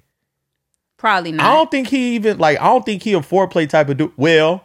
Probably 0.96 1.32
not. 1.32 1.44
I 1.46 1.52
don't 1.54 1.70
think 1.70 1.88
he 1.88 2.14
even 2.14 2.38
like 2.38 2.58
I 2.60 2.64
don't 2.64 2.84
think 2.86 3.02
he 3.02 3.12
a 3.12 3.20
foreplay 3.20 3.68
type 3.68 3.88
of 3.90 3.96
dude. 3.98 4.12
Well, 4.16 4.64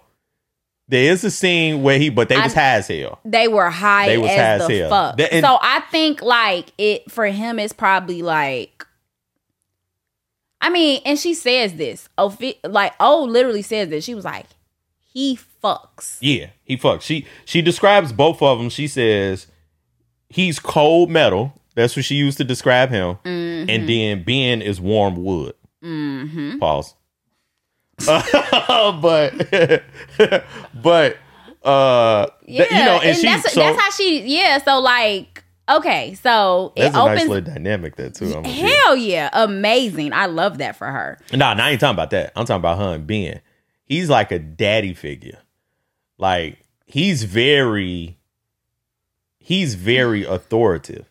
there 0.89 1.11
is 1.13 1.23
a 1.23 1.31
scene 1.31 1.81
where 1.83 1.97
he 1.97 2.09
but 2.09 2.27
they 2.27 2.35
I- 2.35 2.43
was 2.43 2.53
high 2.53 2.75
as 2.75 2.87
hell. 2.89 3.19
they 3.23 3.47
were 3.47 3.69
high 3.69 4.07
They 4.07 4.17
was 4.17 4.29
as 4.31 4.37
high 4.37 4.43
as 4.63 4.67
the 4.67 4.77
hell. 4.79 4.89
fuck. 4.89 5.17
That- 5.17 5.33
and- 5.33 5.45
so 5.45 5.57
I 5.61 5.79
think 5.91 6.21
like 6.21 6.73
it 6.77 7.09
for 7.09 7.25
him 7.27 7.57
it's 7.59 7.71
probably 7.73 8.21
like 8.21 8.85
I 10.61 10.69
mean, 10.69 11.01
and 11.05 11.17
she 11.17 11.33
says 11.35 11.75
this. 11.75 12.09
Oh, 12.17 12.35
like 12.65 12.93
oh, 12.99 13.23
literally 13.23 13.61
says 13.61 13.87
this. 13.89 14.03
She 14.03 14.13
was 14.13 14.25
like, 14.25 14.45
he 15.13 15.39
fucks. 15.63 16.17
Yeah, 16.19 16.47
he 16.65 16.75
fucks. 16.77 17.03
She 17.03 17.25
she 17.45 17.61
describes 17.61 18.11
both 18.11 18.41
of 18.41 18.57
them. 18.59 18.69
She 18.69 18.87
says 18.87 19.47
he's 20.27 20.59
cold 20.59 21.09
metal. 21.09 21.53
That's 21.75 21.95
what 21.95 22.03
she 22.03 22.15
used 22.15 22.37
to 22.39 22.43
describe 22.43 22.89
him. 22.89 23.15
Mm-hmm. 23.23 23.69
And 23.69 23.87
then 23.87 24.23
Ben 24.23 24.61
is 24.61 24.81
warm 24.81 25.23
wood. 25.23 25.53
Pause. 26.59 26.93
but 29.01 29.83
but 30.73 31.17
uh 31.63 32.27
Yeah, 32.45 32.63
th- 32.63 32.71
you 32.71 32.77
know, 32.85 32.95
and, 32.95 33.03
and 33.03 33.17
she 33.17 33.23
that's 33.23 33.53
so 33.53 33.59
that's 33.59 33.81
how 33.81 33.89
she. 33.91 34.21
Yeah, 34.25 34.57
so 34.59 34.79
like 34.79 35.43
okay, 35.69 36.13
so 36.15 36.73
that's 36.75 36.95
it 36.95 36.99
a 36.99 37.05
nice 37.05 37.17
opens. 37.21 37.29
little 37.29 37.53
dynamic 37.53 37.95
there 37.95 38.09
too. 38.09 38.33
I'm. 38.33 38.43
Hell 38.43 38.95
yeah, 38.95 39.29
amazing! 39.33 40.13
I 40.13 40.27
love 40.27 40.59
that 40.59 40.75
for 40.77 40.87
her. 40.87 41.19
Nah, 41.33 41.53
nah, 41.53 41.65
I 41.65 41.71
ain't 41.71 41.79
talking 41.81 41.95
about 41.95 42.11
that. 42.11 42.31
I'm 42.35 42.45
talking 42.45 42.59
about 42.61 42.77
her 42.79 42.95
and 42.95 43.05
Ben. 43.05 43.41
He's 43.85 44.09
like 44.09 44.31
a 44.31 44.39
daddy 44.39 44.93
figure. 44.93 45.39
Like 46.17 46.59
he's 46.85 47.23
very 47.23 48.17
he's 49.39 49.75
very 49.75 50.23
authoritative. 50.23 51.08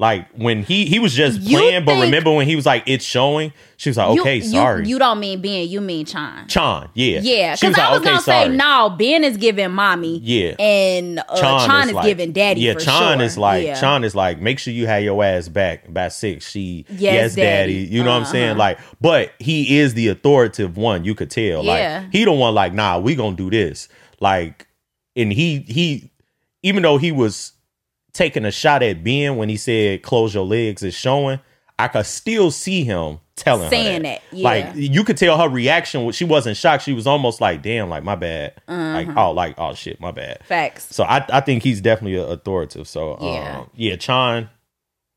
Like 0.00 0.28
when 0.30 0.62
he 0.62 0.86
he 0.86 1.00
was 1.00 1.12
just 1.12 1.40
You 1.40 1.58
playing, 1.58 1.84
but 1.84 2.00
remember 2.00 2.32
when 2.32 2.46
he 2.46 2.54
was 2.54 2.64
like, 2.64 2.84
"It's 2.86 3.04
showing." 3.04 3.52
She 3.78 3.90
was 3.90 3.96
like, 3.96 4.16
"Okay, 4.20 4.36
you, 4.36 4.42
sorry." 4.42 4.86
You, 4.86 4.96
don't 4.96 5.18
mean 5.18 5.40
Ben, 5.40 5.66
you 5.66 5.80
mean 5.80 6.06
Chon. 6.06 6.46
Chon, 6.46 6.88
yeah, 6.94 7.18
Yeah, 7.20 7.56
She 7.56 7.66
because 7.66 7.82
I 7.82 7.90
was 7.90 7.98
like, 7.98 8.04
gonna 8.04 8.16
"Okay, 8.18 8.22
say 8.24 8.44
sorry." 8.44 8.56
no. 8.56 8.90
Ben 8.96 9.24
is 9.24 9.36
giving 9.36 9.72
mommy. 9.72 10.18
Yeah. 10.18 10.54
and 10.60 11.18
uh, 11.18 11.24
Chon, 11.40 11.88
is, 11.88 11.94
like- 11.94 12.04
giving 12.06 12.30
daddy. 12.30 12.60
Yeah, 12.60 12.74
Chon 12.74 13.18
sure. 13.18 13.22
is 13.26 13.36
like 13.36 13.64
yeah. 13.64 13.80
Chon 13.80 14.04
is 14.04 14.14
like 14.14 14.40
make 14.40 14.60
sure 14.60 14.72
you 14.72 14.86
have 14.86 15.02
your 15.02 15.24
ass 15.24 15.48
back 15.48 15.92
by 15.92 16.06
six. 16.08 16.48
She 16.48 16.86
Yes, 16.90 17.00
yes, 17.00 17.34
daddy. 17.34 17.84
daddy. 17.84 17.92
You 17.92 18.04
know 18.04 18.10
what 18.12 18.20
I'm 18.20 18.24
saying? 18.26 18.50
Uh-huh. 18.50 18.58
Like, 18.60 18.78
but 19.00 19.32
he 19.40 19.78
is 19.78 19.94
the 19.94 20.08
authoritative 20.08 20.76
one. 20.76 21.04
You 21.04 21.16
could 21.16 21.30
tell. 21.32 21.64
Yeah. 21.64 22.02
Like 22.04 22.12
he 22.12 22.24
don't 22.24 22.38
want 22.38 22.54
like 22.54 22.72
nah, 22.72 23.00
we 23.00 23.16
gonna 23.16 23.34
do 23.34 23.50
this. 23.50 23.88
Like, 24.20 24.68
and 25.16 25.32
he 25.32 25.58
he 25.58 26.12
even 26.62 26.84
though 26.84 26.98
he 26.98 27.10
was 27.10 27.50
taking 28.18 28.44
a 28.44 28.50
shot 28.50 28.82
at 28.82 29.02
Ben 29.04 29.36
when 29.36 29.48
he 29.48 29.56
said 29.56 30.02
close 30.02 30.34
your 30.34 30.44
legs 30.44 30.82
is 30.82 30.94
showing, 30.94 31.38
I 31.78 31.88
could 31.88 32.04
still 32.06 32.50
see 32.50 32.82
him 32.84 33.20
telling 33.36 33.64
her 33.64 33.70
Saying 33.70 34.02
that, 34.02 34.20
yeah. 34.32 34.44
Like 34.44 34.72
you 34.74 35.04
could 35.04 35.16
tell 35.16 35.38
her 35.38 35.48
reaction. 35.48 36.10
She 36.10 36.24
wasn't 36.24 36.56
shocked. 36.56 36.82
She 36.82 36.92
was 36.92 37.06
almost 37.06 37.40
like, 37.40 37.62
damn, 37.62 37.88
like 37.88 38.02
my 38.02 38.16
bad. 38.16 38.54
Like 38.66 39.08
oh, 39.16 39.30
like 39.30 39.54
oh 39.58 39.74
shit, 39.74 40.00
my 40.00 40.10
bad. 40.10 40.44
Facts. 40.44 40.94
So 40.94 41.04
I, 41.04 41.24
I 41.32 41.40
think 41.40 41.62
he's 41.62 41.80
definitely 41.80 42.16
authoritative. 42.18 42.88
So 42.88 43.16
Yeah. 43.20 43.28
yeah, 43.32 43.58
um, 43.58 43.70
yeah, 43.76 43.96
Chon, 43.96 44.50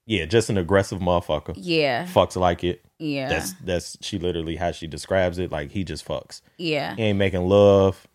yeah, 0.05 0.25
just 0.25 0.49
an 0.51 0.57
aggressive 0.59 0.99
motherfucker. 0.99 1.53
Yeah, 1.57 2.05
Fucks 2.05 2.35
like 2.35 2.63
it. 2.63 2.83
yeah, 2.99 3.27
That's 3.29 3.53
that's 3.65 3.97
she 4.01 4.19
literally 4.19 4.55
how 4.57 4.71
she 4.71 4.85
describes 4.85 5.39
it. 5.39 5.51
Like 5.51 5.71
he 5.71 5.83
just 5.83 6.05
fucks. 6.07 6.41
yeah. 6.59 6.95
He 6.95 7.01
ain't 7.01 7.17
making 7.17 7.41
love. 7.47 8.07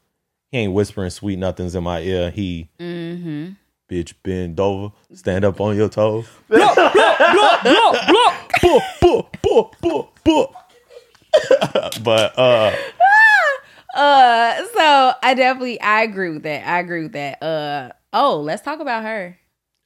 He 0.52 0.58
ain't 0.58 0.72
whispering 0.72 1.10
sweet 1.10 1.40
nothings 1.40 1.74
in 1.74 1.82
my 1.82 2.00
ear. 2.02 2.30
He 2.30 2.68
Mm-hmm. 2.78 3.54
Bitch 3.90 4.14
bend 4.22 4.58
over, 4.60 4.92
stand 5.14 5.44
up 5.44 5.60
on 5.60 5.76
your 5.76 5.88
toes. 5.88 6.26
Block, 6.48 6.74
block, 6.74 6.92
block, 6.94 7.62
block, 7.62 8.08
block. 8.08 8.52
Buh, 8.62 8.80
buh, 9.00 9.22
buh, 9.42 9.70
buh, 9.80 10.06
buh. 10.24 10.46
but 12.02 12.38
uh 12.38 12.74
Uh, 13.96 14.62
so 14.74 15.14
I 15.22 15.32
definitely 15.34 15.80
I 15.80 16.02
agree 16.02 16.28
with 16.28 16.42
that. 16.42 16.68
I 16.68 16.80
agree 16.80 17.04
with 17.04 17.12
that. 17.12 17.42
Uh, 17.42 17.92
oh, 18.12 18.40
let's 18.40 18.60
talk 18.60 18.80
about 18.80 19.04
her. 19.04 19.38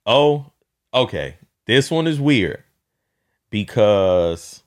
Oh, 0.05 0.47
okay. 0.93 1.37
This 1.67 1.93
one 1.93 2.09
is 2.09 2.21
weird 2.21 2.65
because 3.51 4.65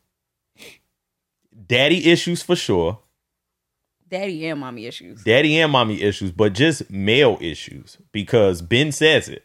daddy 1.68 2.10
issues 2.10 2.42
for 2.42 2.56
sure. 2.56 3.00
Daddy 4.14 4.48
and 4.48 4.60
mommy 4.60 4.86
issues. 4.86 5.24
Daddy 5.24 5.60
and 5.60 5.72
mommy 5.72 6.00
issues, 6.00 6.32
but 6.32 6.54
just 6.54 6.88
male 6.92 7.40
issues 7.42 7.98
because 8.12 8.62
Ben 8.62 8.92
says 8.92 9.28
it. 9.28 9.44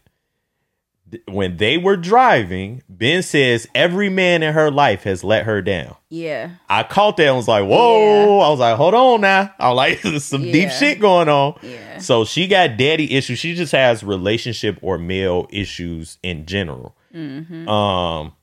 When 1.27 1.57
they 1.57 1.79
were 1.79 1.97
driving, 1.97 2.83
Ben 2.87 3.23
says 3.23 3.67
every 3.75 4.11
man 4.11 4.43
in 4.43 4.53
her 4.53 4.71
life 4.71 5.05
has 5.05 5.25
let 5.25 5.47
her 5.47 5.63
down. 5.63 5.97
Yeah, 6.11 6.51
I 6.69 6.83
caught 6.83 7.17
that 7.17 7.29
and 7.29 7.37
was 7.37 7.49
like, 7.49 7.65
whoa. 7.65 8.41
I 8.41 8.51
was 8.51 8.61
like, 8.61 8.77
hold 8.77 8.93
on 8.93 9.23
now. 9.23 9.55
I 9.59 9.71
was 9.71 9.77
like, 9.79 10.03
there's 10.03 10.25
some 10.27 10.43
deep 10.43 10.69
shit 10.69 11.01
going 11.01 11.31
on. 11.31 11.59
Yeah. 11.63 11.97
So 11.97 12.27
she 12.27 12.47
got 12.47 12.77
daddy 12.77 13.17
issues. 13.17 13.39
She 13.39 13.55
just 13.55 13.73
has 13.73 14.03
relationship 14.03 14.79
or 14.83 14.99
male 14.99 15.49
issues 15.49 16.19
in 16.23 16.45
general. 16.45 16.95
Mm-hmm. 17.15 17.67
Um, 17.67 18.35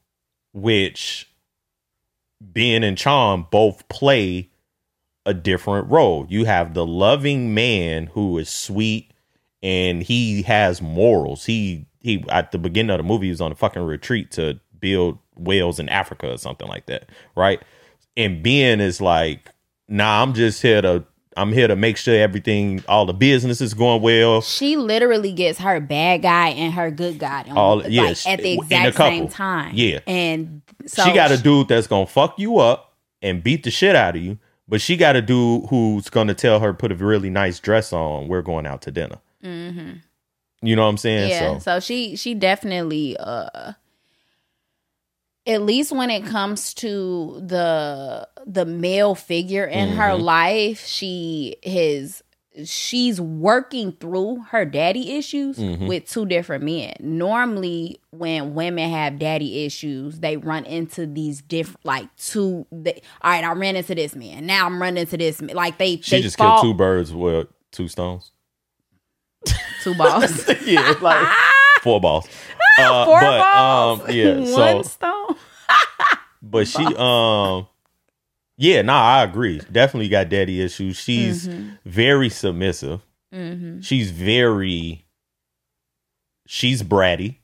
which 0.54 1.32
Ben 2.42 2.84
and 2.84 2.98
Chon 2.98 3.46
both 3.52 3.88
play 3.90 4.50
a 5.26 5.34
different 5.34 5.90
role. 5.90 6.26
You 6.30 6.46
have 6.46 6.74
the 6.74 6.86
loving 6.86 7.54
man 7.54 8.08
who 8.08 8.38
is 8.38 8.50
sweet 8.50 9.12
and 9.64 10.04
he 10.04 10.44
has 10.44 10.82
morals. 10.82 11.46
He 11.46 11.88
he 12.00 12.24
at 12.30 12.52
the 12.52 12.58
beginning 12.58 12.92
of 12.92 12.98
the 12.98 13.04
movie 13.04 13.28
he 13.28 13.32
was 13.32 13.42
on 13.42 13.52
a 13.52 13.56
fucking 13.56 13.82
retreat 13.82 14.32
to 14.32 14.60
build 14.80 15.18
whales 15.36 15.80
in 15.80 15.90
Africa 15.90 16.32
or 16.32 16.38
something 16.38 16.68
like 16.68 16.86
that, 16.86 17.10
right? 17.36 17.62
And 18.16 18.44
Ben 18.44 18.80
is 18.80 19.02
like, 19.02 19.50
nah, 19.88 20.22
I'm 20.22 20.34
just 20.34 20.62
here 20.62 20.82
to 20.82 21.04
I'm 21.38 21.52
here 21.52 21.68
to 21.68 21.76
make 21.76 21.98
sure 21.98 22.16
everything, 22.16 22.82
all 22.88 23.06
the 23.06 23.14
business 23.14 23.60
is 23.60 23.74
going 23.74 24.02
well. 24.02 24.40
she 24.42 24.78
literally 24.78 25.34
gets 25.34 25.60
her 25.60 25.82
bad 25.82 26.22
guy 26.22 26.50
and 26.50 26.74
her 26.74 26.90
good 26.92 27.20
guy 27.20 27.44
on, 27.50 27.58
All- 27.58 27.78
like, 27.80 27.88
yes, 27.90 28.26
at 28.26 28.40
the 28.40 28.54
exact 28.54 28.96
same 28.96 29.28
time. 29.28 29.72
Yeah. 29.76 30.00
and 30.08 30.62
so 30.86 31.04
she 31.04 31.14
got 31.14 31.32
a 31.32 31.38
dude 31.38 31.68
that's 31.68 31.88
gonna 31.88 32.06
fuck 32.06 32.40
you 32.40 32.60
up 32.60 32.94
and 33.22 33.44
beat 33.44 33.64
the 33.64 33.72
shit 33.72 33.96
out 33.96 34.16
of 34.16 34.22
you, 34.22 34.38
but 34.68 34.82
she 34.82 34.98
got 34.98 35.16
a 35.16 35.22
dude 35.22 35.66
who's 35.70 36.10
gonna 36.10 36.34
tell 36.34 36.60
her 36.60 36.74
put 36.74 36.92
a 36.92 36.96
really 36.96 37.30
nice 37.30 37.60
dress 37.60 37.94
on. 37.94 38.28
We're 38.28 38.42
going 38.42 38.66
out 38.66 38.82
to 38.84 38.92
dinner. 38.92 39.20
You 40.62 40.76
know 40.76 40.84
what 40.84 40.90
I'm 40.90 40.98
saying? 40.98 41.30
yeah 41.30 41.58
So 41.58 41.60
so 41.60 41.80
she 41.80 42.16
she 42.16 42.34
definitely 42.34 43.16
uh 43.18 43.74
at 45.48 45.62
least 45.62 45.92
when 45.92 46.10
it 46.10 46.26
comes 46.26 46.74
to 46.76 47.40
the 47.46 48.28
the 48.48 48.66
male 48.66 49.14
figure 49.16 49.66
in 49.66 49.90
her 49.90 50.12
Mm-hmm. 50.14 50.24
life 50.24 50.86
she 50.86 51.58
has 51.64 52.24
she's 52.64 53.20
working 53.20 53.92
through 53.94 54.42
her 54.50 54.64
daddy 54.66 55.14
issues 55.18 55.58
Mm-hmm. 55.58 55.88
with 55.88 56.08
two 56.10 56.26
different 56.26 56.64
men 56.64 56.94
normally 57.00 58.00
when 58.12 58.54
women 58.54 58.90
have 58.90 59.20
daddy 59.20 59.66
issues 59.66 60.20
they 60.20 60.38
run 60.38 60.64
into 60.66 61.06
these 61.06 61.42
different 61.42 61.86
like 61.86 62.08
two 62.16 62.66
they, 62.72 63.02
all 63.22 63.32
right 63.32 63.44
i 63.44 63.52
ran 63.54 63.76
into 63.76 63.94
this 63.96 64.16
man 64.16 64.46
now 64.46 64.66
i'm 64.66 64.82
running 64.82 65.02
into 65.02 65.18
this 65.18 65.42
man 65.42 65.56
like 65.56 65.78
they 65.78 65.98
she 66.02 66.18
they 66.18 66.22
just 66.22 66.38
fall, 66.38 66.62
killed 66.62 66.74
two 66.74 66.78
birds 66.78 67.14
with 67.14 67.48
two 67.72 67.88
stones. 67.88 68.32
two 69.84 69.94
balls 69.96 70.48
yeah, 70.66 70.94
like 71.02 71.28
four 71.82 72.00
balls. 72.00 72.28
Uh, 72.80 73.06
four 73.06 73.20
but, 73.20 73.38
balls 73.40 74.00
Um, 74.02 74.10
yeah. 74.12 74.36
one 74.38 74.46
So, 74.46 74.82
stone 74.84 75.36
but 76.42 76.68
she, 76.68 76.84
um, 76.96 77.68
yeah, 78.58 78.82
nah, 78.82 79.02
I 79.20 79.24
agree. 79.24 79.60
Definitely 79.72 80.10
got 80.10 80.30
daddy 80.30 80.62
issues. 80.62 80.98
She's 80.98 81.48
Mm-hmm. 81.48 81.70
very 81.86 82.30
submissive. 82.30 83.02
She's 83.82 84.12
very, 84.12 85.06
she's 86.48 86.84
bratty 86.84 87.38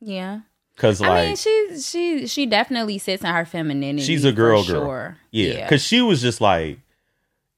yeah 0.00 0.40
because 0.74 1.00
like 1.00 1.10
I 1.10 1.24
mean, 1.26 1.36
she 1.36 1.80
she 1.80 2.26
she 2.26 2.46
definitely 2.46 2.98
sits 2.98 3.22
in 3.24 3.30
her 3.30 3.44
femininity. 3.44 4.02
She's 4.04 4.24
a 4.24 4.32
girl 4.32 4.62
for 4.62 4.72
girl. 4.72 4.80
Sure. 4.82 5.16
Yeah, 5.30 5.64
because 5.64 5.82
she 5.82 6.00
was 6.02 6.20
just 6.22 6.40
like, 6.40 6.78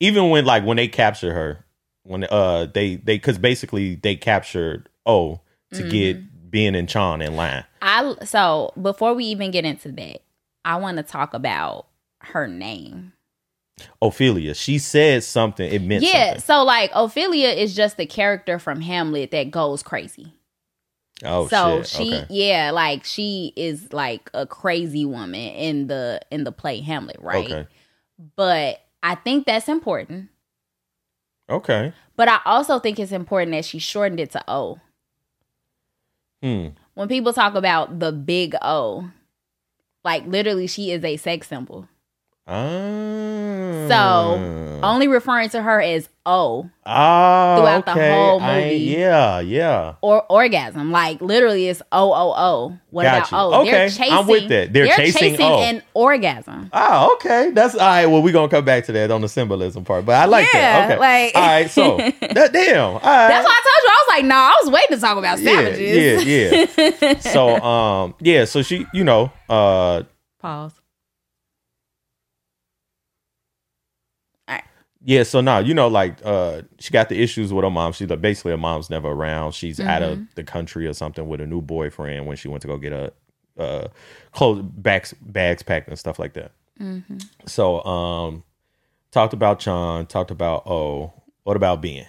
even 0.00 0.30
when 0.30 0.44
like 0.44 0.64
when 0.64 0.76
they 0.76 0.88
captured 0.88 1.32
her, 1.32 1.64
when 2.04 2.25
uh 2.25 2.66
they 2.66 2.96
they 2.96 3.16
because 3.16 3.38
basically 3.38 3.96
they 3.96 4.16
captured 4.16 4.88
O 5.06 5.40
to 5.73 5.82
Mm-hmm. 5.82 5.88
get 5.90 6.50
Ben 6.50 6.75
and 6.75 6.88
Chon 6.88 7.20
in 7.23 7.34
line. 7.37 7.64
I 7.82 8.14
so 8.25 8.73
before 8.80 9.12
we 9.14 9.25
even 9.26 9.50
get 9.50 9.64
into 9.64 9.90
that, 9.92 10.23
I 10.64 10.76
want 10.76 10.96
to 10.99 11.02
talk 11.02 11.34
about 11.34 11.87
her 12.26 12.47
name. 12.47 13.12
Ophelia, 14.00 14.54
she 14.54 14.78
said 14.78 15.25
something. 15.25 15.71
It 15.71 15.83
meant 15.83 16.02
yeah, 16.04 16.26
something. 16.26 16.43
so 16.43 16.62
like 16.62 16.90
Ophelia 16.95 17.49
is 17.49 17.75
just 17.75 17.97
the 17.97 18.07
character 18.07 18.59
from 18.59 18.81
Hamlet 18.81 19.31
that 19.33 19.50
goes 19.50 19.83
crazy. 19.83 20.33
Oh 21.25 21.49
so 21.49 21.78
shit. 21.78 21.87
she 21.87 22.14
okay. 22.14 22.26
yeah, 22.31 22.71
like 22.71 23.04
she 23.04 23.52
is 23.57 23.93
like 23.93 24.31
a 24.35 24.47
crazy 24.47 25.04
woman 25.04 25.35
in 25.35 25.87
the 25.87 26.21
in 26.31 26.45
the 26.45 26.52
play 26.52 26.81
Hamlet, 26.81 27.19
right? 27.21 27.50
Okay. 27.50 27.66
But 28.37 28.81
I 29.02 29.14
think 29.16 29.47
that's 29.47 29.69
important. 29.69 30.28
Okay. 31.49 31.93
But 32.16 32.28
I 32.28 32.40
also 32.45 32.78
think 32.78 32.99
it's 32.99 33.12
important 33.12 33.52
that 33.52 33.64
she 33.64 33.78
shortened 33.78 34.21
it 34.21 34.31
to 34.33 34.45
O. 34.49 34.81
Hmm. 36.43 36.69
When 36.95 37.09
people 37.09 37.33
talk 37.33 37.54
about 37.54 37.99
the 37.99 38.12
big 38.12 38.54
O, 38.62 39.11
like 40.04 40.26
literally, 40.26 40.66
she 40.66 40.90
is 40.90 41.04
a 41.04 41.16
sex 41.16 41.49
symbol. 41.49 41.88
Ah. 42.46 43.86
So 43.88 44.80
only 44.82 45.08
referring 45.08 45.48
to 45.50 45.62
her 45.62 45.80
as 45.80 46.08
O 46.26 46.68
ah, 46.86 47.56
throughout 47.58 47.84
the 47.86 47.92
okay. 47.92 48.12
whole 48.12 48.40
I- 48.40 48.60
movie. 48.60 48.76
yeah, 48.76 49.40
yeah. 49.40 49.94
or 50.00 50.24
orgasm, 50.30 50.90
like 50.90 51.20
literally, 51.20 51.68
it's 51.68 51.82
O 51.92 52.12
O 52.12 52.34
O. 52.36 52.78
What 52.90 53.02
Got 53.04 53.28
about 53.28 53.30
you. 53.32 53.38
O? 53.38 53.60
Okay, 53.62 53.70
They're 53.70 53.84
I'm 53.84 53.90
chasing, 53.90 54.26
with 54.26 54.48
that. 54.48 54.72
They're 54.72 54.86
chasing 54.96 55.36
O. 55.40 55.58
an 55.60 55.82
orgasm. 55.94 56.70
Ah, 56.72 57.10
okay. 57.14 57.50
That's 57.52 57.74
all 57.74 57.80
right. 57.80 58.06
Well, 58.06 58.22
we're 58.22 58.32
gonna 58.32 58.48
come 58.48 58.64
back 58.64 58.84
to 58.86 58.92
that 58.92 59.10
on 59.10 59.20
the 59.20 59.28
symbolism 59.28 59.84
part, 59.84 60.04
but 60.06 60.14
I 60.16 60.24
like 60.26 60.46
Yeah, 60.52 60.86
that. 60.88 60.90
Okay. 60.92 61.00
like- 61.00 61.34
all 61.34 61.42
right. 61.46 61.70
So 61.70 61.96
that, 62.20 62.52
damn. 62.52 62.84
All 62.84 62.94
right. 62.94 63.00
That's 63.28 63.46
why 63.46 63.60
I 63.60 63.62
told 63.62 63.82
you. 63.84 63.90
I 63.90 64.04
was 64.06 64.16
like, 64.16 64.24
no, 64.24 64.34
I 64.36 64.60
was 64.62 64.70
waiting 64.72 64.96
to 64.96 65.00
talk 65.00 65.18
about 65.18 65.38
savages. 65.38 66.24
Yeah, 66.24 66.66
yeah, 66.80 66.90
yeah. 67.02 67.18
so, 67.20 67.56
um, 67.62 68.14
yeah. 68.20 68.44
So 68.46 68.62
she, 68.62 68.86
you 68.94 69.04
know, 69.04 69.30
uh, 69.48 70.02
Pause. 70.40 70.72
Yeah. 75.04 75.23
So 75.23 75.40
now, 75.40 75.58
you 75.58 75.75
know, 75.75 75.88
like, 75.88 76.16
uh, 76.25 76.62
she 76.78 76.90
got 76.92 77.08
the 77.08 77.20
issues 77.23 77.52
with 77.52 77.62
her 77.64 77.70
mom. 77.70 77.92
She's 77.92 78.08
like, 78.08 78.20
basically, 78.20 78.52
her 78.52 78.56
mom's 78.58 78.88
never 78.90 79.08
around. 79.08 79.52
She's 79.52 79.78
out 79.80 80.02
of 80.02 80.18
Mm-hmm. 80.18 80.25
the 80.34 80.44
country 80.44 80.87
or 80.87 80.94
something 80.94 81.28
with 81.28 81.40
a 81.40 81.46
new 81.46 81.61
boyfriend 81.61 82.26
when 82.26 82.37
she 82.37 82.49
went 82.49 82.62
to 82.62 82.68
go 82.68 82.76
get 82.78 82.92
a, 82.92 83.12
uh, 83.58 83.88
clothes 84.32 84.62
bags, 84.62 85.14
bags 85.20 85.62
packed 85.62 85.88
and 85.88 85.99
stuff 85.99 86.18
like 86.18 86.32
that. 86.34 86.52
Mm-hmm. 86.80 87.18
So, 87.46 87.84
um, 87.84 88.42
talked 89.11 89.32
about 89.34 89.61
Chon. 89.61 90.06
Talked 90.06 90.30
about 90.30 90.64
oh, 90.66 91.12
what 91.44 91.56
about 91.56 91.80
Ben? 91.82 92.06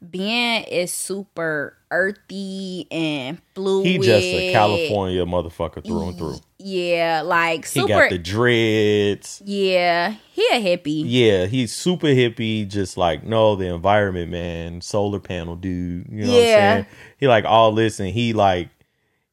Ben 0.00 0.64
is 0.64 0.92
super 0.92 1.76
earthy 1.90 2.86
and 2.90 3.40
fluid. 3.54 3.86
He 3.86 3.98
just 3.98 4.24
a 4.24 4.52
California 4.52 5.24
motherfucker 5.24 5.84
through 5.84 6.08
and 6.08 6.18
through. 6.18 6.36
Yeah, 6.58 7.22
like 7.24 7.66
super. 7.66 7.86
He 7.86 7.92
got 7.92 8.10
the 8.10 8.18
dreads. 8.18 9.40
yeah, 9.44 10.16
he 10.32 10.46
a 10.50 10.54
hippie. 10.60 11.04
Yeah, 11.06 11.46
he's 11.46 11.72
super 11.72 12.08
hippie, 12.08 12.66
just 12.66 12.96
like, 12.96 13.22
no, 13.24 13.54
the 13.54 13.66
environment, 13.66 14.32
man, 14.32 14.80
solar 14.80 15.20
panel 15.20 15.54
dude. 15.54 16.08
You 16.10 16.24
know 16.24 16.32
what 16.32 16.38
I'm 16.38 16.42
saying? 16.42 16.86
He 17.18 17.28
like 17.28 17.44
all 17.44 17.72
this 17.72 18.00
and 18.00 18.08
he 18.10 18.32
like 18.32 18.70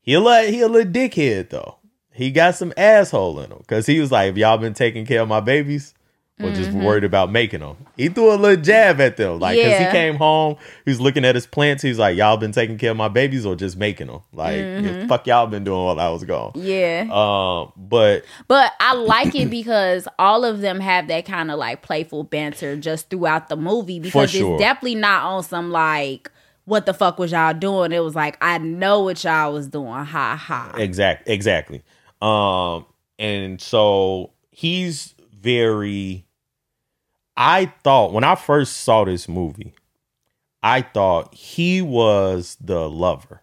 he 0.02 0.14
a 0.14 0.20
little, 0.20 0.52
he 0.52 0.62
a 0.62 0.68
little 0.68 0.92
dickhead 0.92 1.50
though. 1.50 1.78
He 2.12 2.32
got 2.32 2.56
some 2.56 2.72
asshole 2.78 3.40
in 3.40 3.52
him. 3.52 3.62
Cause 3.68 3.88
he 3.88 4.00
was 4.00 4.12
like, 4.12 4.30
if 4.32 4.38
y'all 4.38 4.58
been 4.58 4.74
taking 4.76 5.06
care 5.06 5.22
of 5.22 5.28
my 5.28 5.40
babies, 5.42 5.94
or 6.42 6.52
just 6.52 6.70
Mm-hmm. 6.72 6.84
worried 6.84 7.04
about 7.06 7.32
making 7.32 7.62
them. 7.62 7.78
He 7.96 8.10
threw 8.10 8.34
a 8.34 8.36
little 8.36 8.62
jab 8.62 9.00
at 9.00 9.16
them. 9.16 9.40
Like, 9.40 9.56
cause 9.58 9.66
Yeah. 9.72 9.86
he 9.86 9.92
came 9.92 10.16
home, 10.16 10.58
he 10.84 10.92
was 10.92 11.00
looking 11.00 11.24
at 11.24 11.34
his 11.34 11.48
plants, 11.48 11.82
he's 11.82 11.98
like, 11.98 12.18
Y'all 12.18 12.36
been 12.36 12.52
taking 12.52 12.78
care 12.78 12.92
of 12.92 12.98
my 12.98 13.08
babies 13.08 13.46
or 13.46 13.56
just 13.56 13.78
making 13.78 14.08
them? 14.08 14.20
Like, 14.34 14.58
Mm-hmm. 14.58 15.08
fuck 15.08 15.26
y'all 15.28 15.48
been 15.48 15.64
doing 15.64 15.86
while 15.86 15.98
I 16.00 16.10
was 16.10 16.26
gone. 16.26 16.52
Yeah. 16.56 17.08
Um, 17.10 17.72
but 17.78 18.26
But 18.50 18.74
I 18.82 18.96
like 18.96 19.34
it 19.34 19.50
because 19.50 20.10
all 20.20 20.44
of 20.44 20.60
them 20.60 20.82
have 20.82 21.08
that 21.08 21.26
kind 21.26 21.50
of 21.52 21.58
like 21.58 21.82
playful 21.82 22.24
banter 22.24 22.76
just 22.76 23.10
throughout 23.10 23.48
the 23.48 23.56
movie 23.56 24.00
because 24.02 24.32
sure. 24.32 24.56
it's 24.56 24.62
definitely 24.62 24.96
not 24.96 25.24
on 25.24 25.42
some 25.44 25.72
like 25.72 26.30
what 26.66 26.86
the 26.88 26.94
fuck 26.96 27.18
was 27.20 27.32
y'all 27.32 27.54
doing? 27.54 27.92
It 27.94 28.00
was 28.04 28.16
like 28.16 28.38
I 28.42 28.58
know 28.58 29.04
what 29.04 29.24
y'all 29.24 29.54
was 29.54 29.68
doing. 29.70 29.88
Ha 30.04 30.36
ha. 30.36 30.74
Exact, 30.78 31.30
exactly. 31.30 31.82
Um, 32.22 32.86
and 33.20 33.62
so 33.62 34.32
he's 34.50 35.14
very. 35.40 36.25
I 37.38 37.72
thought 37.84 38.14
when 38.14 38.24
I 38.24 38.36
first 38.36 38.78
saw 38.78 39.04
this 39.04 39.28
movie, 39.28 39.74
I 40.64 40.82
thought 40.82 41.34
he 41.34 41.82
was 41.82 42.58
the 42.62 42.90
lover. 42.90 43.42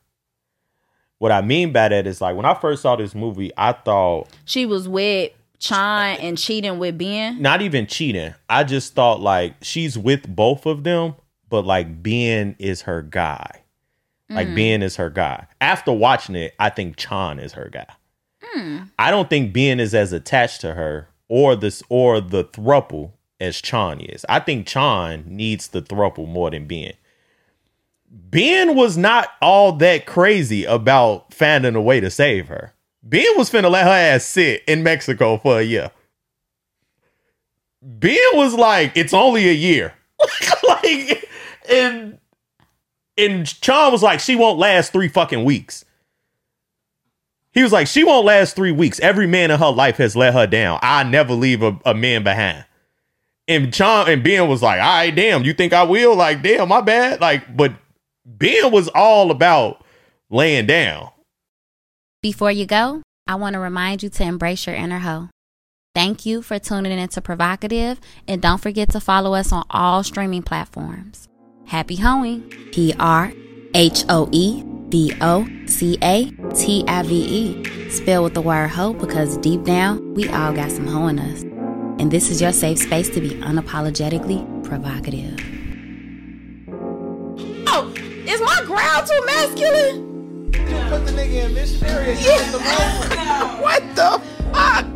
What 1.18 1.30
I 1.30 1.40
mean 1.40 1.72
by 1.72 1.88
that 1.88 2.06
is 2.06 2.20
like 2.20 2.34
when 2.34 2.46
I 2.46 2.54
first 2.54 2.82
saw 2.82 2.96
this 2.96 3.14
movie, 3.14 3.52
I 3.56 3.72
thought 3.72 4.28
She 4.44 4.66
was 4.66 4.88
with 4.88 5.30
Chon 5.60 6.16
and 6.16 6.36
cheating 6.36 6.78
with 6.80 6.98
Ben. 6.98 7.40
not 7.40 7.62
even 7.62 7.86
cheating. 7.86 8.34
I 8.48 8.64
just 8.64 8.94
thought 8.94 9.20
like 9.20 9.54
she's 9.62 9.96
with 9.96 10.26
both 10.26 10.66
of 10.66 10.82
them, 10.82 11.14
but 11.48 11.64
like 11.64 12.02
Ben 12.02 12.56
is 12.58 12.82
her 12.82 13.02
guy. 13.02 13.62
Like 14.28 14.48
mm. 14.48 14.56
Ben 14.56 14.82
is 14.82 14.96
her 14.96 15.10
guy. 15.10 15.46
After 15.60 15.92
watching 15.92 16.34
it, 16.34 16.54
I 16.58 16.70
think 16.70 16.96
Chon 16.96 17.38
is 17.38 17.52
her 17.52 17.68
guy. 17.70 17.86
Hmm. 18.42 18.78
I 18.98 19.10
don't 19.10 19.30
think 19.30 19.52
Ben 19.52 19.78
is 19.78 19.94
as 19.94 20.12
attached 20.12 20.62
to 20.62 20.74
her 20.74 21.08
or 21.28 21.54
this 21.54 21.82
or 21.88 22.20
the 22.20 22.44
thruple 22.44 23.12
as 23.42 23.60
Chon 23.60 24.00
is. 24.00 24.24
I 24.28 24.40
think 24.40 24.66
Chon 24.66 25.24
needs 25.26 25.68
the 25.68 25.82
thruple 25.82 26.28
more 26.28 26.50
than 26.50 26.66
Ben. 26.66 26.92
Ben 28.08 28.76
was 28.76 28.96
not 28.96 29.30
all 29.42 29.72
that 29.72 30.06
crazy 30.06 30.64
about 30.64 31.34
finding 31.34 31.74
a 31.74 31.82
way 31.82 31.98
to 32.00 32.10
save 32.10 32.48
her. 32.48 32.72
Ben 33.02 33.26
was 33.36 33.50
finna 33.50 33.70
let 33.70 33.84
her 33.84 33.90
ass 33.90 34.24
sit 34.24 34.62
in 34.66 34.82
Mexico 34.82 35.38
for 35.38 35.58
a 35.58 35.62
year. 35.62 35.90
Ben 37.82 38.16
was 38.34 38.54
like, 38.54 38.96
it's 38.96 39.12
only 39.12 39.48
a 39.48 39.52
year. 39.52 39.92
like, 40.68 41.28
and 41.68 42.18
and 43.18 43.60
Chon 43.60 43.92
was 43.92 44.02
like, 44.02 44.20
she 44.20 44.36
won't 44.36 44.58
last 44.58 44.92
three 44.92 45.08
fucking 45.08 45.44
weeks. 45.44 45.84
He 47.52 47.62
was 47.62 47.72
like, 47.72 47.86
she 47.86 48.04
won't 48.04 48.24
last 48.24 48.56
three 48.56 48.72
weeks. 48.72 49.00
Every 49.00 49.26
man 49.26 49.50
in 49.50 49.58
her 49.58 49.70
life 49.70 49.96
has 49.98 50.16
let 50.16 50.32
her 50.32 50.46
down. 50.46 50.78
I 50.80 51.02
never 51.02 51.34
leave 51.34 51.62
a, 51.62 51.78
a 51.84 51.92
man 51.92 52.22
behind. 52.22 52.64
And 53.48 53.72
Chon 53.72 54.08
and 54.08 54.22
Ben 54.22 54.48
was 54.48 54.62
like, 54.62 54.80
all 54.80 54.86
right, 54.86 55.14
damn, 55.14 55.42
you 55.44 55.52
think 55.52 55.72
I 55.72 55.82
will? 55.82 56.14
Like, 56.14 56.42
damn, 56.42 56.68
my 56.68 56.80
bad. 56.80 57.20
Like, 57.20 57.56
but 57.56 57.72
Ben 58.24 58.70
was 58.70 58.88
all 58.88 59.30
about 59.30 59.84
laying 60.30 60.66
down. 60.66 61.10
Before 62.22 62.52
you 62.52 62.66
go, 62.66 63.02
I 63.26 63.34
want 63.34 63.54
to 63.54 63.60
remind 63.60 64.02
you 64.02 64.08
to 64.10 64.24
embrace 64.24 64.66
your 64.66 64.76
inner 64.76 65.00
hoe. 65.00 65.28
Thank 65.94 66.24
you 66.24 66.40
for 66.40 66.58
tuning 66.58 66.96
in 66.96 67.08
to 67.08 67.20
Provocative, 67.20 68.00
and 68.26 68.40
don't 68.40 68.60
forget 68.60 68.90
to 68.90 69.00
follow 69.00 69.34
us 69.34 69.52
on 69.52 69.64
all 69.68 70.02
streaming 70.02 70.42
platforms. 70.42 71.28
Happy 71.66 71.96
hoeing! 71.96 72.48
P 72.72 72.94
R 72.98 73.32
H 73.74 74.04
O 74.08 74.28
E 74.32 74.62
V 74.88 75.14
O 75.20 75.46
C 75.66 75.98
A 76.02 76.30
T 76.54 76.84
I 76.88 77.02
V 77.02 77.14
E. 77.14 77.90
Spell 77.90 78.24
with 78.24 78.34
the 78.34 78.40
word 78.40 78.68
hoe 78.68 78.94
because 78.94 79.36
deep 79.38 79.64
down, 79.64 80.14
we 80.14 80.28
all 80.30 80.54
got 80.54 80.70
some 80.70 80.86
hoe 80.86 81.08
in 81.08 81.18
us. 81.18 81.51
And 82.02 82.10
this 82.10 82.30
is 82.30 82.42
your 82.42 82.50
safe 82.50 82.78
space 82.78 83.08
to 83.10 83.20
be 83.20 83.30
unapologetically 83.30 84.64
provocative. 84.64 85.38
Oh, 87.68 87.94
is 88.26 88.40
my 88.40 88.60
growl 88.66 89.04
too 89.06 89.24
masculine? 89.24 90.50
Put 90.90 91.06
the 91.06 91.12
nigga 91.12 91.44
in 91.44 91.54
missionary. 91.54 92.14
Yeah. 92.14 92.50
The 92.50 92.58
what 93.62 93.84
the 93.94 94.20
fuck? 94.52 94.86